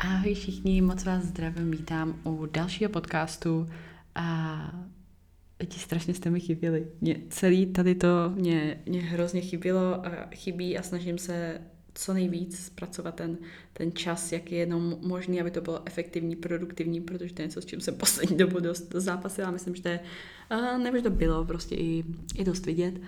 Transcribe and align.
Ahoj 0.00 0.34
všichni, 0.34 0.80
moc 0.80 1.04
vás 1.04 1.24
zdravím, 1.24 1.70
vítám 1.70 2.20
u 2.24 2.46
dalšího 2.46 2.90
podcastu 2.90 3.68
a 4.14 4.70
ti 5.68 5.78
strašně 5.78 6.14
jste 6.14 6.30
mi 6.30 6.40
chyběli. 6.40 6.86
Mě 7.00 7.16
celý 7.28 7.66
tady 7.66 7.94
to 7.94 8.32
mě, 8.34 8.82
mě 8.86 9.00
hrozně 9.00 9.40
chybělo 9.40 10.06
a 10.06 10.10
chybí 10.34 10.78
a 10.78 10.82
snažím 10.82 11.18
se 11.18 11.60
co 11.94 12.14
nejvíc 12.14 12.58
zpracovat 12.58 13.14
ten, 13.14 13.38
ten 13.72 13.92
čas, 13.92 14.32
jak 14.32 14.52
je 14.52 14.58
jenom 14.58 14.96
možný, 15.00 15.40
aby 15.40 15.50
to 15.50 15.60
bylo 15.60 15.82
efektivní, 15.86 16.36
produktivní, 16.36 17.00
protože 17.00 17.34
to 17.34 17.42
je 17.42 17.46
něco, 17.46 17.62
s 17.62 17.66
čím 17.66 17.80
jsem 17.80 17.94
poslední 17.94 18.36
dobu 18.36 18.60
dost 18.60 18.92
zápasila. 18.94 19.50
Myslím, 19.50 19.74
že 19.74 19.82
to 19.82 19.88
je, 19.88 20.00
nebo 20.82 20.96
že 20.96 21.02
to 21.02 21.10
bylo 21.10 21.44
prostě 21.44 21.74
i, 21.74 22.04
i 22.34 22.44
dost 22.44 22.66
vidět 22.66 23.00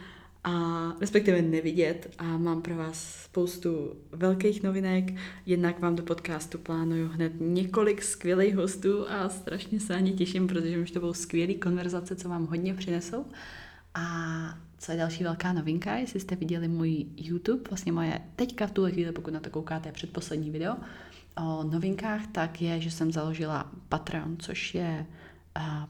a 0.45 0.87
respektive 1.01 1.43
nevidět 1.43 2.15
a 2.19 2.25
mám 2.25 2.63
pro 2.63 2.77
vás 2.77 3.25
spoustu 3.25 3.97
velkých 4.13 4.63
novinek. 4.63 5.15
Jednak 5.47 5.81
vám 5.81 5.97
do 5.97 6.03
podcastu 6.03 6.59
plánuju 6.59 7.09
hned 7.09 7.33
několik 7.41 8.03
skvělých 8.03 8.57
hostů 8.57 9.11
a 9.11 9.29
strašně 9.29 9.81
se 9.81 9.95
ani 9.95 10.13
těším, 10.13 10.47
protože 10.47 10.79
už 10.79 10.91
to 10.91 11.01
budou 11.01 11.13
skvělé 11.13 11.55
konverzace, 11.55 12.17
co 12.17 12.29
vám 12.29 12.47
hodně 12.47 12.75
přinesou. 12.75 13.25
A 13.95 14.05
co 14.79 14.93
je 14.93 14.99
další 14.99 15.25
velká 15.25 15.53
novinka, 15.53 15.97
jestli 15.97 16.21
jste 16.21 16.37
viděli 16.37 16.69
můj 16.69 17.07
YouTube, 17.17 17.63
vlastně 17.71 17.93
moje 17.93 18.21
teďka 18.37 18.67
v 18.67 18.71
tuhle 18.71 18.93
chvíli, 18.93 19.13
pokud 19.13 19.35
na 19.35 19.41
to 19.41 19.51
koukáte, 19.51 19.93
předposlední 19.93 20.51
video 20.51 20.77
o 21.37 21.65
novinkách, 21.65 22.27
tak 22.27 22.63
je, 22.63 22.81
že 22.81 22.91
jsem 22.91 23.13
založila 23.13 23.71
Patreon, 23.89 24.37
což 24.39 24.75
je 24.75 25.07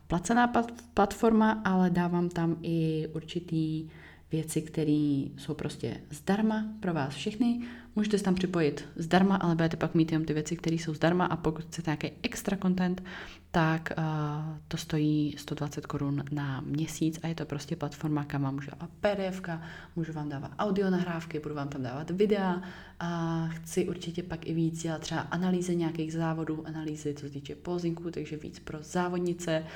placená 0.06 0.52
platforma, 0.94 1.62
ale 1.64 1.90
dávám 1.90 2.28
tam 2.28 2.56
i 2.62 3.08
určitý 3.12 3.88
věci, 4.32 4.62
které 4.62 5.24
jsou 5.36 5.54
prostě 5.54 6.00
zdarma 6.10 6.64
pro 6.80 6.94
vás 6.94 7.14
všechny. 7.14 7.60
Můžete 7.96 8.18
se 8.18 8.24
tam 8.24 8.34
připojit 8.34 8.84
zdarma, 8.96 9.36
ale 9.36 9.54
budete 9.54 9.76
pak 9.76 9.94
mít 9.94 10.12
jenom 10.12 10.26
ty 10.26 10.32
věci, 10.32 10.56
které 10.56 10.76
jsou 10.76 10.94
zdarma 10.94 11.24
a 11.24 11.36
pokud 11.36 11.64
chcete 11.64 11.90
nějaký 11.90 12.10
extra 12.22 12.56
content, 12.56 13.02
tak 13.50 13.92
uh, 13.98 14.04
to 14.68 14.76
stojí 14.76 15.34
120 15.38 15.86
korun 15.86 16.24
na 16.32 16.60
měsíc 16.60 17.20
a 17.22 17.26
je 17.26 17.34
to 17.34 17.44
prostě 17.44 17.76
platforma, 17.76 18.24
kam 18.24 18.42
vám 18.42 18.54
můžu 18.54 18.70
dávat 18.70 18.90
PDF, 19.00 19.40
můžu 19.96 20.12
vám 20.12 20.28
dávat 20.28 20.50
audio 20.58 20.90
nahrávky, 20.90 21.40
budu 21.40 21.54
vám 21.54 21.68
tam 21.68 21.82
dávat 21.82 22.10
videa 22.10 22.62
a 23.00 23.48
chci 23.48 23.88
určitě 23.88 24.22
pak 24.22 24.46
i 24.46 24.54
víc 24.54 24.82
dělat 24.82 25.00
třeba 25.00 25.20
analýzy 25.20 25.76
nějakých 25.76 26.12
závodů, 26.12 26.66
analýzy 26.66 27.14
co 27.14 27.26
se 27.26 27.32
týče 27.32 27.54
pozinku, 27.54 28.10
takže 28.10 28.36
víc 28.36 28.58
pro 28.58 28.78
závodnice, 28.82 29.66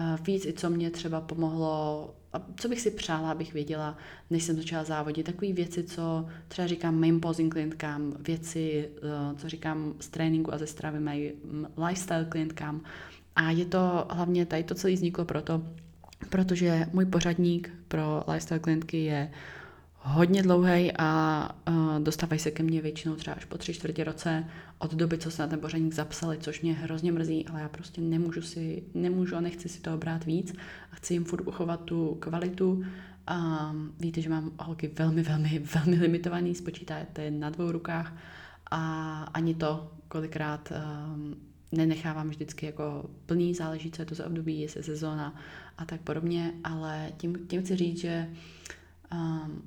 uh, 0.00 0.26
víc 0.26 0.46
i 0.46 0.52
co 0.52 0.70
mě 0.70 0.90
třeba 0.90 1.20
pomohlo 1.20 2.14
a 2.32 2.42
co 2.56 2.68
bych 2.68 2.80
si 2.80 2.90
přála, 2.90 3.30
abych 3.30 3.52
věděla, 3.52 3.98
než 4.30 4.44
jsem 4.44 4.56
začala 4.56 4.84
závodit. 4.84 5.26
Takové 5.26 5.52
věci, 5.52 5.84
co 5.84 6.26
třeba 6.48 6.68
říkám 6.68 7.00
main 7.00 7.20
posing 7.20 7.52
klientkám, 7.52 8.14
věci, 8.20 8.88
eh, 8.96 9.36
co 9.36 9.48
říkám 9.48 9.94
z 10.00 10.08
tréninku 10.08 10.54
a 10.54 10.58
ze 10.58 10.66
stravy 10.66 11.00
mají 11.00 11.32
lifestyle 11.86 12.24
klientkám. 12.24 12.80
A 13.38 13.50
je 13.50 13.64
to 13.64 14.06
hlavně 14.10 14.46
tady 14.46 14.64
to 14.64 14.74
celé 14.74 14.92
vzniklo 14.92 15.24
proto, 15.24 15.62
protože 16.30 16.86
můj 16.92 17.06
pořadník 17.06 17.70
pro 17.88 18.24
lifestyle 18.28 18.60
klientky 18.60 19.04
je 19.04 19.30
hodně 19.94 20.42
dlouhý 20.42 20.92
a 20.98 21.50
uh, 21.68 22.00
dostávají 22.00 22.38
se 22.38 22.50
ke 22.50 22.62
mně 22.62 22.82
většinou 22.82 23.14
třeba 23.14 23.36
až 23.36 23.44
po 23.44 23.58
tři 23.58 23.74
čtvrtě 23.74 24.04
roce 24.04 24.44
od 24.78 24.94
doby, 24.94 25.18
co 25.18 25.30
se 25.30 25.42
na 25.42 25.48
ten 25.48 25.60
pořadník 25.60 25.94
zapsali, 25.94 26.38
což 26.38 26.60
mě 26.60 26.72
hrozně 26.72 27.12
mrzí, 27.12 27.46
ale 27.46 27.60
já 27.60 27.68
prostě 27.68 28.00
nemůžu 28.00 28.42
si, 28.42 28.82
nemůžu 28.94 29.36
a 29.36 29.40
nechci 29.40 29.68
si 29.68 29.80
toho 29.80 29.98
brát 29.98 30.24
víc 30.24 30.54
a 30.92 30.96
chci 30.96 31.14
jim 31.14 31.24
furt 31.24 31.48
uchovat 31.48 31.84
tu 31.84 32.14
kvalitu. 32.20 32.84
A 33.26 33.72
víte, 34.00 34.20
že 34.20 34.30
mám 34.30 34.50
holky 34.60 34.90
velmi, 34.98 35.22
velmi, 35.22 35.62
velmi 35.74 35.96
limitovaný, 35.96 36.54
spočítáte 36.54 37.30
na 37.30 37.50
dvou 37.50 37.72
rukách 37.72 38.16
a 38.70 39.22
ani 39.34 39.54
to 39.54 39.92
kolikrát 40.08 40.72
um, 40.72 41.34
nenechávám 41.72 42.28
vždycky 42.28 42.66
jako 42.66 43.10
plný, 43.26 43.54
záleží, 43.54 43.90
co 43.90 44.02
je 44.02 44.06
to 44.06 44.14
za 44.14 44.26
období, 44.26 44.60
jestli 44.60 44.82
sezóna 44.82 45.40
a 45.78 45.84
tak 45.84 46.00
podobně, 46.00 46.52
ale 46.64 47.12
tím, 47.16 47.46
tím 47.46 47.62
chci 47.62 47.76
říct, 47.76 48.00
že 48.00 48.30
um, 49.12 49.62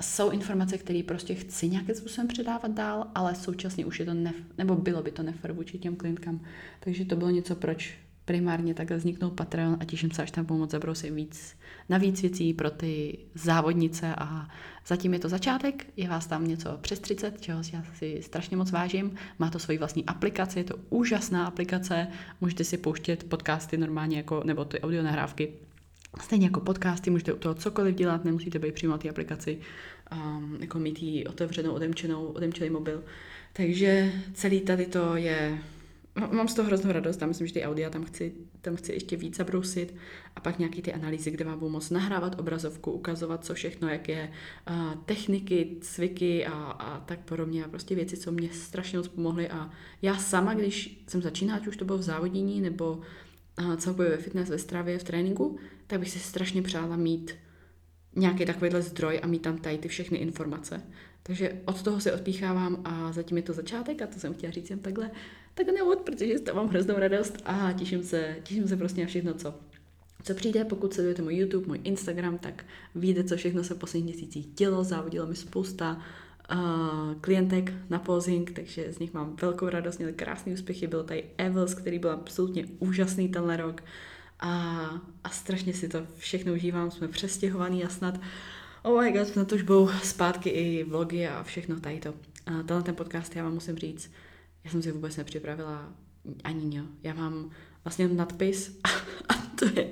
jsou 0.00 0.30
informace, 0.30 0.78
které 0.78 1.02
prostě 1.02 1.34
chci 1.34 1.68
nějakým 1.68 1.94
způsobem 1.94 2.28
předávat 2.28 2.70
dál, 2.70 3.06
ale 3.14 3.34
současně 3.34 3.86
už 3.86 4.00
je 4.00 4.06
to, 4.06 4.12
nef- 4.12 4.44
nebo 4.58 4.76
bylo 4.76 5.02
by 5.02 5.12
to 5.12 5.22
nefér 5.22 5.52
vůči 5.52 5.78
těm 5.78 5.96
klientkám. 5.96 6.40
Takže 6.80 7.04
to 7.04 7.16
bylo 7.16 7.30
něco, 7.30 7.54
proč 7.56 7.98
primárně 8.28 8.74
takhle 8.74 8.96
vzniknul 8.96 9.30
Patreon 9.30 9.76
a 9.80 9.84
těším 9.84 10.10
se, 10.10 10.22
až 10.22 10.30
tam 10.30 10.46
pomoct 10.46 10.70
zabrousím 10.70 11.14
víc, 11.14 11.56
na 11.88 11.98
víc 11.98 12.22
věcí 12.22 12.54
pro 12.54 12.70
ty 12.70 13.18
závodnice. 13.34 14.14
A 14.18 14.48
zatím 14.86 15.14
je 15.14 15.18
to 15.18 15.28
začátek, 15.28 15.86
je 15.96 16.08
vás 16.08 16.26
tam 16.26 16.48
něco 16.48 16.78
přes 16.80 16.98
30, 17.00 17.40
čeho 17.40 17.62
já 17.72 17.84
si 17.98 18.18
strašně 18.22 18.56
moc 18.56 18.70
vážím, 18.70 19.14
má 19.38 19.50
to 19.50 19.58
svoji 19.58 19.78
vlastní 19.78 20.04
aplikaci, 20.04 20.58
je 20.58 20.64
to 20.64 20.74
úžasná 20.90 21.46
aplikace, 21.46 22.06
můžete 22.40 22.64
si 22.64 22.76
pouštět 22.78 23.24
podcasty 23.24 23.76
normálně 23.76 24.16
jako, 24.16 24.42
nebo 24.44 24.64
ty 24.64 24.80
audio 24.80 25.02
nahrávky 25.02 25.52
Stejně 26.20 26.46
jako 26.46 26.60
podcasty, 26.60 27.10
můžete 27.10 27.32
u 27.32 27.36
toho 27.36 27.54
cokoliv 27.54 27.94
dělat, 27.94 28.24
nemusíte 28.24 28.58
být 28.58 28.74
přímo 28.74 28.98
té 28.98 29.08
aplikaci, 29.08 29.58
um, 30.12 30.56
jako 30.60 30.78
mít 30.78 31.02
ji 31.02 31.26
otevřenou, 31.26 31.72
odemčenou, 31.72 32.26
odemčený 32.26 32.70
mobil. 32.70 33.04
Takže 33.52 34.12
celý 34.34 34.60
tady 34.60 34.86
to 34.86 35.16
je, 35.16 35.58
mám 36.26 36.48
z 36.48 36.54
toho 36.54 36.66
hroznou 36.66 36.92
radost, 36.92 37.22
a 37.22 37.26
myslím, 37.26 37.46
že 37.46 37.52
ty 37.52 37.64
audia 37.64 37.90
tam 37.90 38.04
chci, 38.04 38.32
tam 38.60 38.76
chci 38.76 38.92
ještě 38.92 39.16
víc 39.16 39.36
zabrousit. 39.36 39.94
A 40.36 40.40
pak 40.40 40.58
nějaký 40.58 40.82
ty 40.82 40.92
analýzy, 40.92 41.30
kde 41.30 41.44
vám 41.44 41.58
budu 41.58 41.70
moct 41.70 41.90
nahrávat 41.90 42.40
obrazovku, 42.40 42.92
ukazovat, 42.92 43.44
co 43.44 43.54
všechno, 43.54 43.88
jak 43.88 44.08
je, 44.08 44.32
uh, 44.70 44.94
techniky, 45.04 45.76
cviky 45.80 46.46
a, 46.46 46.52
a 46.52 47.00
tak 47.00 47.18
podobně. 47.18 47.64
A 47.64 47.68
prostě 47.68 47.94
věci, 47.94 48.16
co 48.16 48.32
mě 48.32 48.48
strašně 48.52 48.98
moc 48.98 49.08
pomohly. 49.08 49.48
A 49.48 49.70
já 50.02 50.16
sama, 50.16 50.54
když 50.54 51.04
jsem 51.08 51.22
začínala, 51.22 51.60
ať 51.60 51.66
už 51.66 51.76
to 51.76 51.84
bylo 51.84 51.98
v 51.98 52.02
závodění 52.02 52.60
nebo 52.60 53.00
celkově 53.76 54.10
ve 54.10 54.16
fitness, 54.16 54.48
ve 54.48 54.58
stravě, 54.58 54.98
v 54.98 55.04
tréninku, 55.04 55.58
tak 55.86 56.00
bych 56.00 56.10
si 56.10 56.18
strašně 56.18 56.62
přála 56.62 56.96
mít 56.96 57.34
nějaký 58.16 58.44
takovýhle 58.44 58.82
zdroj 58.82 59.20
a 59.22 59.26
mít 59.26 59.42
tam 59.42 59.58
tady 59.58 59.78
ty 59.78 59.88
všechny 59.88 60.18
informace. 60.18 60.82
Takže 61.22 61.60
od 61.64 61.82
toho 61.82 62.00
se 62.00 62.12
odpíchávám 62.12 62.82
a 62.84 63.12
zatím 63.12 63.36
je 63.36 63.42
to 63.42 63.52
začátek 63.52 64.02
a 64.02 64.06
to 64.06 64.20
jsem 64.20 64.34
chtěla 64.34 64.52
říct 64.52 64.70
jen 64.70 64.78
takhle, 64.78 65.10
tak 65.58 65.74
neod, 65.74 65.98
protože 65.98 66.38
to 66.38 66.54
mám 66.54 66.68
hroznou 66.68 66.94
radost 66.98 67.42
a 67.44 67.72
těším 67.72 68.02
se, 68.02 68.36
těším 68.42 68.68
se 68.68 68.76
prostě 68.76 69.00
na 69.00 69.06
všechno, 69.06 69.34
co, 69.34 69.54
co 70.22 70.34
přijde. 70.34 70.64
Pokud 70.64 70.94
sledujete 70.94 71.22
můj 71.22 71.36
YouTube, 71.36 71.66
můj 71.66 71.80
Instagram, 71.84 72.38
tak 72.38 72.64
víte, 72.94 73.24
co 73.24 73.36
všechno 73.36 73.64
se 73.64 73.74
v 73.74 73.78
posledních 73.78 74.14
měsících 74.14 74.46
dělo, 74.46 74.84
závodilo 74.84 75.26
mi 75.26 75.36
spousta 75.36 76.02
uh, 76.52 76.58
klientek 77.20 77.72
na 77.90 77.98
posing, 77.98 78.50
takže 78.50 78.92
z 78.92 78.98
nich 78.98 79.14
mám 79.14 79.36
velkou 79.42 79.68
radost, 79.68 79.98
měli 79.98 80.12
krásné 80.12 80.52
úspěchy, 80.52 80.86
byl 80.86 81.04
tady 81.04 81.24
Evels, 81.38 81.74
který 81.74 81.98
byl 81.98 82.10
absolutně 82.10 82.64
úžasný 82.78 83.28
tenhle 83.28 83.56
rok. 83.56 83.82
A, 84.40 84.50
a 85.24 85.30
strašně 85.30 85.74
si 85.74 85.88
to 85.88 86.06
všechno 86.16 86.52
užívám, 86.52 86.90
jsme 86.90 87.08
přestěhovaný 87.08 87.84
a 87.84 87.88
snad 87.88 88.20
oh 88.82 89.04
my 89.04 89.12
god, 89.12 89.36
na 89.36 89.44
to 89.44 89.54
už 89.54 89.62
budou 89.62 89.88
zpátky 90.02 90.50
i 90.50 90.84
vlogy 90.84 91.28
a 91.28 91.42
všechno 91.42 91.80
tady 91.80 92.00
to. 92.00 92.14
A 92.46 92.50
tenhle 92.50 92.82
ten 92.82 92.94
podcast 92.94 93.36
já 93.36 93.44
vám 93.44 93.54
musím 93.54 93.76
říct, 93.76 94.10
já 94.64 94.70
jsem 94.70 94.82
si 94.82 94.92
vůbec 94.92 95.16
nepřipravila 95.16 95.92
ani 96.44 96.76
jo. 96.76 96.84
Já 97.02 97.14
mám 97.14 97.50
vlastně 97.84 98.08
nadpis 98.08 98.78
a, 98.84 98.88
a, 99.28 99.34
to 99.58 99.64
je, 99.80 99.88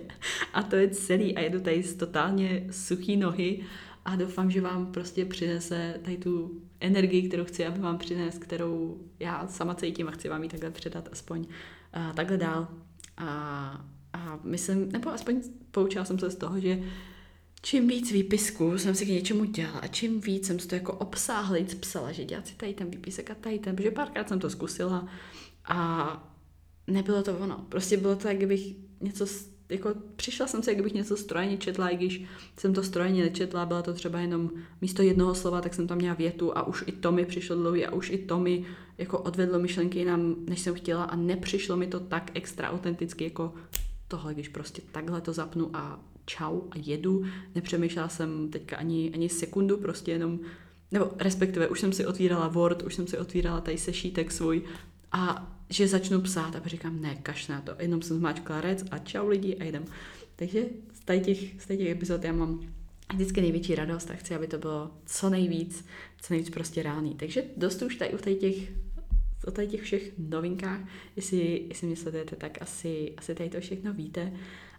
a 0.53 0.63
to 0.63 0.77
je 0.77 0.89
celý 0.89 1.37
a 1.37 1.41
jedu 1.41 1.61
tady 1.61 1.83
z 1.83 1.95
totálně 1.95 2.67
suchý 2.71 3.17
nohy 3.17 3.65
a 4.05 4.17
doufám, 4.17 4.51
že 4.51 4.61
vám 4.61 4.93
prostě 4.93 5.25
přinese 5.25 6.01
tady 6.05 6.17
tu 6.17 6.63
energii, 6.81 7.29
kterou 7.29 7.45
chci, 7.45 7.67
aby 7.67 7.81
vám 7.81 7.99
přines, 7.99 8.39
kterou 8.39 9.01
já 9.21 9.49
sama 9.49 9.75
cítím 9.75 10.09
a 10.09 10.11
chci 10.11 10.29
vám 10.29 10.43
ji 10.43 10.49
takhle 10.49 10.71
předat 10.71 11.09
aspoň 11.13 11.41
uh, 11.41 12.13
takhle 12.15 12.37
dál. 12.37 12.69
A, 13.17 13.27
a 14.13 14.39
myslím, 14.45 14.93
nebo 14.93 15.11
aspoň 15.11 15.43
poučila 15.71 16.05
jsem 16.05 16.19
se 16.19 16.31
z 16.31 16.37
toho, 16.37 16.61
že 16.61 16.83
čím 17.67 17.89
víc 17.89 18.13
výpisků 18.13 18.79
jsem 18.79 18.95
si 18.95 19.07
k 19.07 19.09
něčemu 19.09 19.45
dělala 19.45 19.79
a 19.79 19.87
čím 19.87 20.21
víc 20.21 20.47
jsem 20.47 20.59
si 20.59 20.69
to 20.69 20.75
jako 20.75 20.93
obsáhlejc 20.93 21.75
psala, 21.75 22.13
že 22.13 22.25
dělat 22.25 22.47
si 22.47 22.55
tady 22.55 22.75
ten 22.75 22.91
výpisek 22.91 23.31
a 23.31 23.35
tady 23.35 23.59
ten, 23.59 23.77
protože 23.77 23.91
párkrát 23.91 24.29
jsem 24.29 24.41
to 24.41 24.51
zkusila 24.51 25.09
a 25.65 26.37
nebylo 26.87 27.23
to 27.23 27.39
ono. 27.39 27.67
Prostě 27.69 27.97
bylo 27.97 28.17
to, 28.17 28.29
jak 28.29 28.37
kdybych 28.37 28.77
něco 29.01 29.27
jako 29.69 29.95
přišla 30.17 30.47
jsem 30.47 30.63
se, 30.63 30.73
jak 30.73 30.83
bych 30.83 30.95
něco 30.95 31.17
strojeně 31.17 31.57
četla, 31.57 31.89
i 31.89 31.97
když 31.97 32.23
jsem 32.59 32.75
to 32.75 32.83
strojeně 32.83 33.23
nečetla, 33.23 33.67
byla 33.67 33.83
to 33.83 33.95
třeba 33.95 34.21
jenom 34.21 34.51
místo 34.81 35.03
jednoho 35.03 35.35
slova, 35.35 35.61
tak 35.61 35.75
jsem 35.75 35.87
tam 35.87 35.99
měla 35.99 36.15
větu 36.15 36.59
a 36.59 36.67
už 36.67 36.85
i 36.87 36.93
to 36.93 37.13
mi 37.13 37.25
přišlo 37.25 37.57
dlouhý 37.57 37.87
a 37.87 37.93
už 37.93 38.11
i 38.11 38.19
to 38.19 38.39
mi 38.39 38.65
jako 38.99 39.19
odvedlo 39.19 39.59
myšlenky 39.59 39.99
jinam, 39.99 40.37
než 40.49 40.61
jsem 40.61 40.75
chtěla 40.75 41.05
a 41.05 41.17
nepřišlo 41.17 41.77
mi 41.77 41.87
to 41.87 42.01
tak 42.01 42.31
extra 42.35 42.71
autenticky 42.71 43.25
jako 43.25 43.55
tohle, 44.09 44.35
když 44.35 44.49
prostě 44.49 44.83
takhle 44.93 45.21
to 45.21 45.33
zapnu 45.33 45.77
a 45.77 46.01
čau 46.27 46.61
a 46.71 46.75
jedu. 46.77 47.25
Nepřemýšlela 47.55 48.09
jsem 48.09 48.49
teďka 48.51 48.77
ani, 48.77 49.11
ani 49.15 49.29
sekundu, 49.29 49.77
prostě 49.77 50.13
jenom, 50.13 50.41
nebo 50.93 51.11
respektive 51.19 51.69
už 51.69 51.81
jsem 51.81 51.93
si 51.93 52.07
otvírala 52.07 52.49
Word, 52.49 52.83
už 52.83 52.95
jsem 52.95 53.07
si 53.07 53.19
otvírala 53.19 53.61
tady 53.61 53.79
sešítek 53.79 54.33
svůj 54.33 54.63
a 55.13 55.53
že 55.71 55.89
začnu 55.89 56.21
psát 56.21 56.57
a 56.57 56.69
říkám, 56.69 57.01
ne, 57.01 57.17
kaš 57.23 57.49
na 57.49 57.61
to, 57.61 57.73
jenom 57.79 58.03
jsem 58.03 58.17
zmáčkla 58.17 58.61
rec 58.61 58.85
a 58.91 58.99
čau 58.99 59.29
lidi 59.29 59.57
a 59.57 59.65
jdem. 59.65 59.85
Takže 60.37 60.65
z 60.93 61.01
tady 61.01 61.21
těch, 61.21 61.63
z 61.63 61.67
tady 61.67 61.79
těch 61.79 61.89
epizod 61.89 62.25
já 62.25 62.33
mám 62.33 62.61
vždycky 63.13 63.41
největší 63.41 63.75
radost 63.75 64.11
a 64.11 64.15
chci, 64.15 64.35
aby 64.35 64.47
to 64.47 64.59
bylo 64.59 64.91
co 65.07 65.31
nejvíc, 65.31 65.87
co 66.21 66.35
nejvíc 66.35 66.51
prostě 66.51 66.83
reálný. 66.83 67.15
Takže 67.15 67.45
dost 67.57 67.83
už 67.83 67.97
tady 67.97 68.15
u 68.15 68.19
tady 68.19 68.37
těch 68.37 68.57
o 69.47 69.51
tady 69.51 69.67
těch 69.67 69.83
všech 69.83 70.13
novinkách, 70.19 70.81
jestli, 71.17 71.65
jestli 71.69 71.87
mě 71.87 71.97
sledujete, 71.97 72.37
tak 72.37 72.63
asi, 72.63 73.13
asi 73.17 73.35
tady 73.35 73.51
to 73.51 73.61
všechno 73.61 73.93
víte. 73.93 74.33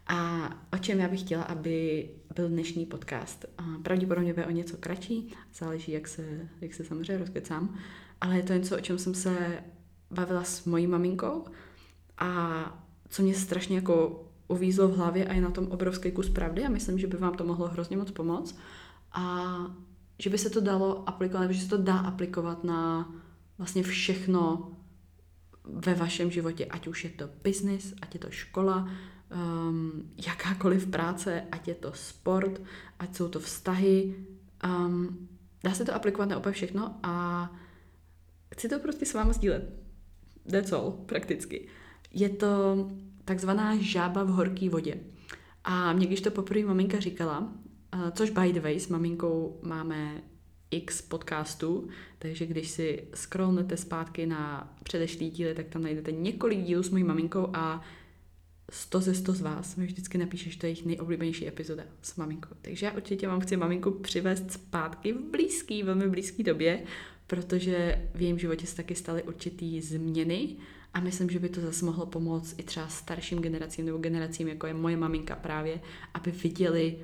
A 0.07 0.49
o 0.73 0.77
čem 0.77 0.99
já 0.99 1.07
bych 1.07 1.19
chtěla, 1.19 1.43
aby 1.43 2.09
byl 2.35 2.49
dnešní 2.49 2.85
podcast. 2.85 3.45
Pravděpodobně 3.83 4.33
bude 4.33 4.45
o 4.45 4.51
něco 4.51 4.77
kratší, 4.77 5.33
záleží, 5.53 5.91
jak 5.91 6.07
se, 6.07 6.49
jak 6.61 6.73
se 6.73 6.85
samozřejmě 6.85 7.17
rozkecám, 7.17 7.77
ale 8.21 8.37
je 8.37 8.43
to 8.43 8.53
něco, 8.53 8.77
o 8.77 8.81
čem 8.81 8.97
jsem 8.97 9.13
se 9.13 9.63
bavila 10.11 10.43
s 10.43 10.65
mojí 10.65 10.87
maminkou 10.87 11.45
a 12.17 12.87
co 13.09 13.23
mě 13.23 13.33
strašně 13.33 13.75
jako 13.75 14.25
uvízlo 14.47 14.87
v 14.87 14.97
hlavě 14.97 15.25
a 15.27 15.33
je 15.33 15.41
na 15.41 15.51
tom 15.51 15.67
obrovský 15.67 16.11
kus 16.11 16.29
pravdy 16.29 16.65
a 16.65 16.69
myslím, 16.69 16.99
že 16.99 17.07
by 17.07 17.17
vám 17.17 17.35
to 17.35 17.43
mohlo 17.43 17.67
hrozně 17.67 17.97
moc 17.97 18.11
pomoct 18.11 18.59
a 19.11 19.57
že 20.19 20.29
by 20.29 20.37
se 20.37 20.49
to 20.49 20.61
dalo 20.61 21.09
aplikovat, 21.09 21.41
nebo 21.41 21.53
že 21.53 21.61
se 21.61 21.69
to 21.69 21.77
dá 21.77 21.97
aplikovat 21.97 22.63
na 22.63 23.11
vlastně 23.57 23.83
všechno 23.83 24.71
ve 25.63 25.93
vašem 25.93 26.31
životě, 26.31 26.65
ať 26.65 26.87
už 26.87 27.03
je 27.03 27.09
to 27.09 27.29
business, 27.43 27.93
ať 28.01 28.13
je 28.13 28.19
to 28.19 28.31
škola, 28.31 28.89
um, 29.31 30.11
jakákoliv 30.27 30.87
práce, 30.87 31.43
ať 31.51 31.67
je 31.67 31.75
to 31.75 31.93
sport, 31.93 32.61
ať 32.99 33.15
jsou 33.15 33.29
to 33.29 33.39
vztahy. 33.39 34.15
Um, 34.65 35.27
dá 35.63 35.73
se 35.73 35.85
to 35.85 35.95
aplikovat 35.95 36.29
na 36.29 36.37
úplně 36.37 36.53
všechno 36.53 36.95
a 37.03 37.51
chci 38.55 38.69
to 38.69 38.79
prostě 38.79 39.05
s 39.05 39.13
vámi 39.13 39.33
sdílet. 39.33 39.73
That's 40.51 40.71
all, 40.71 40.91
prakticky. 40.91 41.67
Je 42.13 42.29
to 42.29 42.87
takzvaná 43.25 43.75
žába 43.79 44.23
v 44.23 44.27
horké 44.27 44.69
vodě. 44.69 44.99
A 45.63 45.93
mě 45.93 46.07
když 46.07 46.21
to 46.21 46.31
poprvé 46.31 46.63
maminka 46.63 46.99
říkala, 46.99 47.39
uh, 47.39 48.09
což 48.11 48.29
by 48.29 48.53
the 48.53 48.59
way, 48.59 48.79
s 48.79 48.87
maminkou 48.87 49.59
máme 49.63 50.21
x 50.71 51.01
podcastů, 51.01 51.89
takže 52.19 52.45
když 52.45 52.69
si 52.69 53.07
scrollnete 53.13 53.77
zpátky 53.77 54.25
na 54.25 54.73
předešlý 54.83 55.29
díly, 55.29 55.53
tak 55.55 55.67
tam 55.67 55.81
najdete 55.81 56.11
několik 56.11 56.59
dílů 56.59 56.83
s 56.83 56.89
mojí 56.89 57.03
maminkou 57.03 57.49
a 57.53 57.81
100 58.71 59.01
ze 59.01 59.13
100 59.13 59.33
z 59.33 59.41
vás 59.41 59.75
mi 59.75 59.85
vždycky 59.85 60.17
napíše, 60.17 60.49
že 60.49 60.57
to 60.57 60.65
je 60.65 60.69
jejich 60.69 60.85
nejoblíbenější 60.85 61.47
epizoda 61.47 61.83
s 62.01 62.15
maminkou. 62.15 62.55
Takže 62.61 62.85
já 62.85 62.91
určitě 62.91 63.27
vám 63.27 63.39
chci 63.39 63.57
maminku 63.57 63.91
přivést 63.91 64.51
zpátky 64.51 65.13
v 65.13 65.31
blízký, 65.31 65.83
velmi 65.83 66.09
blízký 66.09 66.43
době, 66.43 66.83
protože 67.27 68.07
v 68.15 68.21
jejím 68.21 68.39
životě 68.39 68.67
se 68.67 68.75
taky 68.75 68.95
staly 68.95 69.23
určitý 69.23 69.81
změny 69.81 70.55
a 70.93 70.99
myslím, 70.99 71.29
že 71.29 71.39
by 71.39 71.49
to 71.49 71.61
zase 71.61 71.85
mohlo 71.85 72.05
pomoct 72.05 72.55
i 72.57 72.63
třeba 72.63 72.87
starším 72.87 73.39
generacím 73.39 73.85
nebo 73.85 73.97
generacím, 73.97 74.47
jako 74.47 74.67
je 74.67 74.73
moje 74.73 74.97
maminka 74.97 75.35
právě, 75.35 75.81
aby 76.13 76.31
viděli 76.31 76.97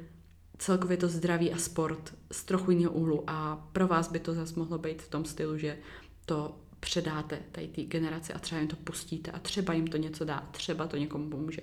celkově 0.58 0.98
to 0.98 1.08
zdraví 1.08 1.52
a 1.52 1.58
sport 1.58 2.14
z 2.32 2.44
trochu 2.44 2.72
jiného 2.72 2.92
úhlu 2.92 3.24
a 3.28 3.70
pro 3.74 3.88
vás 3.88 4.12
by 4.12 4.20
to 4.20 4.34
zase 4.34 4.60
mohlo 4.60 4.78
být 4.78 5.02
v 5.02 5.10
tom 5.10 5.26
stylu, 5.26 5.58
že 5.58 5.78
to 6.26 6.60
předáte 6.84 7.40
tady 7.52 7.68
té 7.68 7.82
generaci 7.82 8.34
a 8.34 8.40
třeba 8.40 8.60
jim 8.60 8.68
to 8.68 8.76
pustíte 8.76 9.32
a 9.32 9.40
třeba 9.40 9.74
jim 9.74 9.88
to 9.88 9.98
něco 9.98 10.26
dá, 10.26 10.50
třeba 10.52 10.88
to 10.88 10.98
někomu 10.98 11.30
pomůže. 11.30 11.62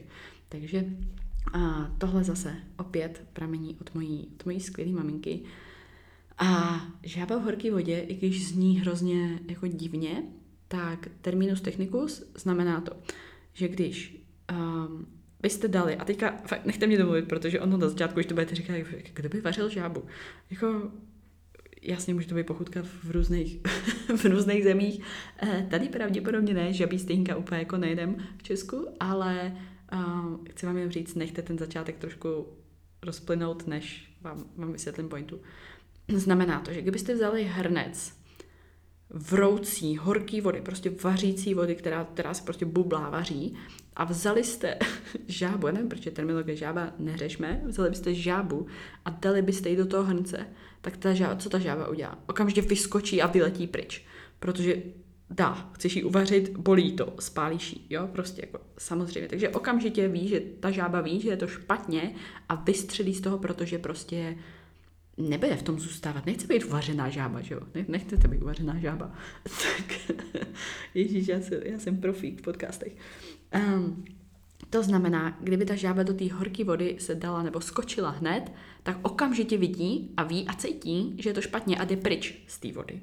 Takže 0.48 0.84
a 1.52 1.90
tohle 1.98 2.24
zase 2.24 2.56
opět 2.78 3.22
pramení 3.32 3.76
od 3.80 3.94
mojí, 3.94 4.28
od 4.34 4.44
mojí 4.46 4.60
skvělé 4.60 4.92
maminky. 4.92 5.40
A 6.38 6.80
žába 7.02 7.36
v 7.36 7.42
horké 7.42 7.70
vodě, 7.70 8.00
i 8.00 8.14
když 8.14 8.48
zní 8.48 8.80
hrozně 8.80 9.38
jako 9.48 9.66
divně, 9.66 10.22
tak 10.68 11.08
terminus 11.20 11.60
technicus 11.60 12.24
znamená 12.34 12.80
to, 12.80 12.92
že 13.52 13.68
když 13.68 14.24
um, 14.52 15.06
byste 15.40 15.68
dali, 15.68 15.96
a 15.96 16.04
teďka 16.04 16.36
fakt 16.46 16.66
nechte 16.66 16.86
mě 16.86 16.98
domluvit, 16.98 17.28
protože 17.28 17.60
ono 17.60 17.76
na 17.76 17.88
začátku, 17.88 18.14
když 18.14 18.26
to 18.26 18.34
budete 18.34 18.54
říkat, 18.54 18.76
kdo 19.12 19.28
by 19.28 19.40
vařil 19.40 19.68
žábu? 19.68 20.04
Jako 20.50 20.90
jasně 21.82 22.14
může 22.14 22.28
to 22.28 22.34
být 22.34 22.46
pochutka 22.46 22.82
v 22.82 23.10
různých, 23.10 23.60
v 24.16 24.24
různých 24.24 24.64
zemích. 24.64 25.00
Eh, 25.42 25.66
tady 25.70 25.88
pravděpodobně 25.88 26.54
ne, 26.54 26.72
žabí 26.72 26.98
stejnka 26.98 27.36
úplně 27.36 27.58
jako 27.60 27.76
nejdem 27.76 28.16
v 28.38 28.42
Česku, 28.42 28.88
ale 29.00 29.56
uh, 29.92 30.36
chci 30.50 30.66
vám 30.66 30.76
jen 30.76 30.90
říct, 30.90 31.14
nechte 31.14 31.42
ten 31.42 31.58
začátek 31.58 31.98
trošku 31.98 32.46
rozplynout, 33.02 33.66
než 33.66 34.14
vám, 34.20 34.44
vám 34.56 34.72
vysvětlím 34.72 35.08
pointu. 35.08 35.40
Znamená 36.08 36.60
to, 36.60 36.72
že 36.72 36.82
kdybyste 36.82 37.14
vzali 37.14 37.44
hrnec 37.44 38.20
vroucí, 39.10 39.96
horký 39.96 40.40
vody, 40.40 40.60
prostě 40.60 40.92
vařící 41.02 41.54
vody, 41.54 41.74
která, 41.74 42.04
která 42.04 42.34
se 42.34 42.42
prostě 42.44 42.64
bublá, 42.64 43.10
vaří, 43.10 43.56
a 43.96 44.04
vzali 44.04 44.44
jste 44.44 44.78
žábu, 45.28 45.66
já 45.66 45.72
nevím, 45.72 45.88
proč 45.88 46.06
je 46.06 46.12
terminologie 46.12 46.56
žába 46.56 46.92
neřešme, 46.98 47.62
vzali 47.66 47.90
byste 47.90 48.14
žábu 48.14 48.66
a 49.04 49.10
dali 49.10 49.42
byste 49.42 49.68
ji 49.68 49.76
do 49.76 49.86
toho 49.86 50.04
hrnce, 50.04 50.46
tak 50.80 50.96
ta 50.96 51.14
žába, 51.14 51.36
co 51.36 51.50
ta 51.50 51.58
žába 51.58 51.88
udělá? 51.88 52.18
Okamžitě 52.26 52.62
vyskočí 52.62 53.22
a 53.22 53.26
vyletí 53.26 53.66
pryč, 53.66 54.06
protože 54.38 54.82
dá, 55.30 55.70
chceš 55.72 55.96
ji 55.96 56.02
uvařit, 56.02 56.56
bolí 56.56 56.92
to, 56.92 57.14
spálíš 57.18 57.72
ji, 57.72 57.80
jo, 57.90 58.08
prostě 58.12 58.42
jako 58.42 58.60
samozřejmě. 58.78 59.28
Takže 59.28 59.48
okamžitě 59.48 60.08
ví, 60.08 60.28
že 60.28 60.40
ta 60.60 60.70
žába 60.70 61.00
ví, 61.00 61.20
že 61.20 61.28
je 61.28 61.36
to 61.36 61.46
špatně 61.46 62.14
a 62.48 62.54
vystřelí 62.54 63.14
z 63.14 63.20
toho, 63.20 63.38
protože 63.38 63.78
prostě 63.78 64.36
nebude 65.16 65.56
v 65.56 65.62
tom 65.62 65.80
zůstávat. 65.80 66.26
Nechce 66.26 66.46
být 66.46 66.64
uvařená 66.64 67.08
žába, 67.08 67.40
že 67.40 67.54
jo? 67.54 67.60
nechcete 67.88 68.28
být 68.28 68.42
uvařená 68.42 68.78
žába. 68.78 69.12
tak, 69.42 70.16
ježíš, 70.94 71.28
já 71.28 71.40
jsem, 71.40 71.60
já 71.62 71.78
jsem 71.78 71.96
profík 71.96 72.38
v 72.38 72.42
podcastech. 72.42 72.92
Um, 73.74 74.04
to 74.70 74.82
znamená, 74.82 75.38
kdyby 75.40 75.64
ta 75.64 75.74
žába 75.74 76.02
do 76.02 76.14
té 76.14 76.32
horké 76.32 76.64
vody 76.64 76.96
se 77.00 77.14
dala 77.14 77.42
nebo 77.42 77.60
skočila 77.60 78.10
hned, 78.10 78.52
tak 78.82 78.98
okamžitě 79.02 79.58
vidí 79.58 80.14
a 80.16 80.22
ví 80.22 80.48
a 80.48 80.54
cítí, 80.54 81.14
že 81.18 81.30
je 81.30 81.34
to 81.34 81.40
špatně 81.40 81.78
a 81.78 81.84
jde 81.84 81.96
pryč 81.96 82.44
z 82.46 82.58
té 82.58 82.72
vody. 82.72 83.00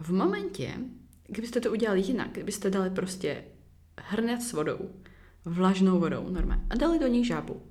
V 0.00 0.12
momentě, 0.12 0.74
kdybyste 1.26 1.60
to 1.60 1.72
udělali 1.72 2.00
jinak, 2.00 2.32
kdybyste 2.32 2.70
dali 2.70 2.90
prostě 2.90 3.44
hrnec 3.98 4.48
s 4.48 4.52
vodou, 4.52 4.90
vlažnou 5.44 6.00
vodou 6.00 6.28
normálně 6.28 6.64
a 6.70 6.74
dali 6.74 6.98
do 6.98 7.06
ní 7.06 7.24
žábu. 7.24 7.62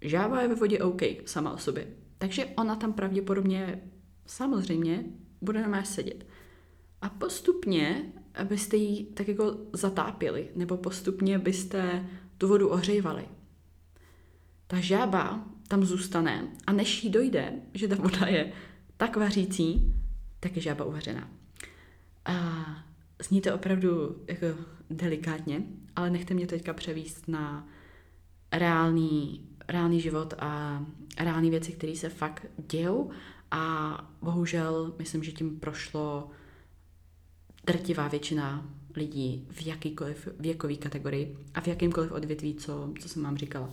Žába 0.00 0.42
je 0.42 0.48
ve 0.48 0.54
vodě 0.54 0.78
OK 0.78 1.02
sama 1.26 1.52
o 1.52 1.58
sobě, 1.58 1.86
takže 2.18 2.46
ona 2.46 2.76
tam 2.76 2.92
pravděpodobně 2.92 3.82
samozřejmě 4.26 5.04
bude 5.40 5.60
normálně 5.60 5.86
sedět. 5.86 6.26
A 7.02 7.08
postupně 7.08 8.12
byste 8.44 8.76
ji 8.76 9.04
tak 9.04 9.28
jako 9.28 9.56
zatápěli, 9.72 10.48
nebo 10.54 10.76
postupně 10.76 11.38
byste 11.38 12.08
tu 12.38 12.48
vodu 12.48 12.68
ohřejvali. 12.68 13.24
Ta 14.66 14.80
žába 14.80 15.44
tam 15.68 15.84
zůstane 15.84 16.48
a 16.66 16.72
než 16.72 17.04
jí 17.04 17.10
dojde, 17.10 17.52
že 17.74 17.88
ta 17.88 17.94
voda 17.94 18.26
je 18.26 18.52
tak 18.96 19.16
vařící, 19.16 19.94
tak 20.40 20.56
je 20.56 20.62
žába 20.62 20.84
uvařená. 20.84 21.28
A 22.24 22.64
zní 23.22 23.40
to 23.40 23.54
opravdu 23.54 24.16
jako 24.26 24.46
delikátně, 24.90 25.62
ale 25.96 26.10
nechte 26.10 26.34
mě 26.34 26.46
teďka 26.46 26.72
převíst 26.72 27.28
na 27.28 27.68
reálný, 28.52 29.46
reálný 29.68 30.00
život 30.00 30.34
a 30.38 30.82
reální 31.18 31.50
věci, 31.50 31.72
které 31.72 31.96
se 31.96 32.08
fakt 32.08 32.46
dějou 32.70 33.10
a 33.50 33.96
bohužel 34.22 34.94
myslím, 34.98 35.22
že 35.22 35.32
tím 35.32 35.60
prošlo 35.60 36.30
drtivá 37.66 38.08
většina 38.08 38.70
lidí 38.96 39.46
v 39.50 39.66
jakýkoliv 39.66 40.28
věkové 40.38 40.74
kategorii 40.74 41.36
a 41.54 41.60
v 41.60 41.68
jakýmkoliv 41.68 42.12
odvětví, 42.12 42.54
co, 42.54 42.92
co 43.00 43.08
jsem 43.08 43.22
vám 43.22 43.36
říkala. 43.36 43.70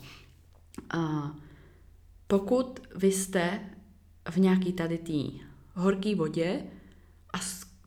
A 0.89 1.31
pokud 2.27 2.79
vy 2.95 3.11
jste 3.11 3.59
v 4.29 4.37
nějaký 4.37 4.73
tady 4.73 4.97
té 4.97 5.45
horké 5.73 6.15
vodě 6.15 6.63
a 7.33 7.37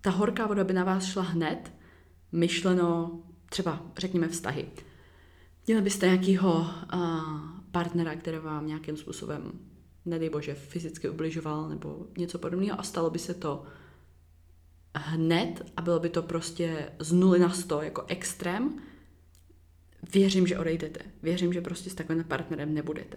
ta 0.00 0.10
horká 0.10 0.46
voda 0.46 0.64
by 0.64 0.72
na 0.72 0.84
vás 0.84 1.04
šla 1.04 1.22
hned, 1.22 1.72
myšleno 2.32 3.20
třeba, 3.50 3.82
řekněme, 3.98 4.28
vztahy. 4.28 4.68
Měli 5.66 5.82
byste 5.82 6.06
nějakého 6.06 6.66
partnera, 7.70 8.14
který 8.14 8.38
vám 8.38 8.66
nějakým 8.66 8.96
způsobem, 8.96 9.52
nedej 10.04 10.30
bože, 10.30 10.54
fyzicky 10.54 11.08
ubližoval 11.08 11.68
nebo 11.68 12.06
něco 12.18 12.38
podobného 12.38 12.80
a 12.80 12.82
stalo 12.82 13.10
by 13.10 13.18
se 13.18 13.34
to 13.34 13.64
hned 14.98 15.72
a 15.76 15.82
bylo 15.82 16.00
by 16.00 16.08
to 16.08 16.22
prostě 16.22 16.92
z 16.98 17.12
nuly 17.12 17.38
na 17.38 17.50
sto 17.50 17.82
jako 17.82 18.04
extrém, 18.08 18.78
věřím, 20.12 20.46
že 20.46 20.58
odejdete. 20.58 21.00
Věřím, 21.22 21.52
že 21.52 21.60
prostě 21.60 21.90
s 21.90 21.94
takovým 21.94 22.24
partnerem 22.24 22.74
nebudete. 22.74 23.16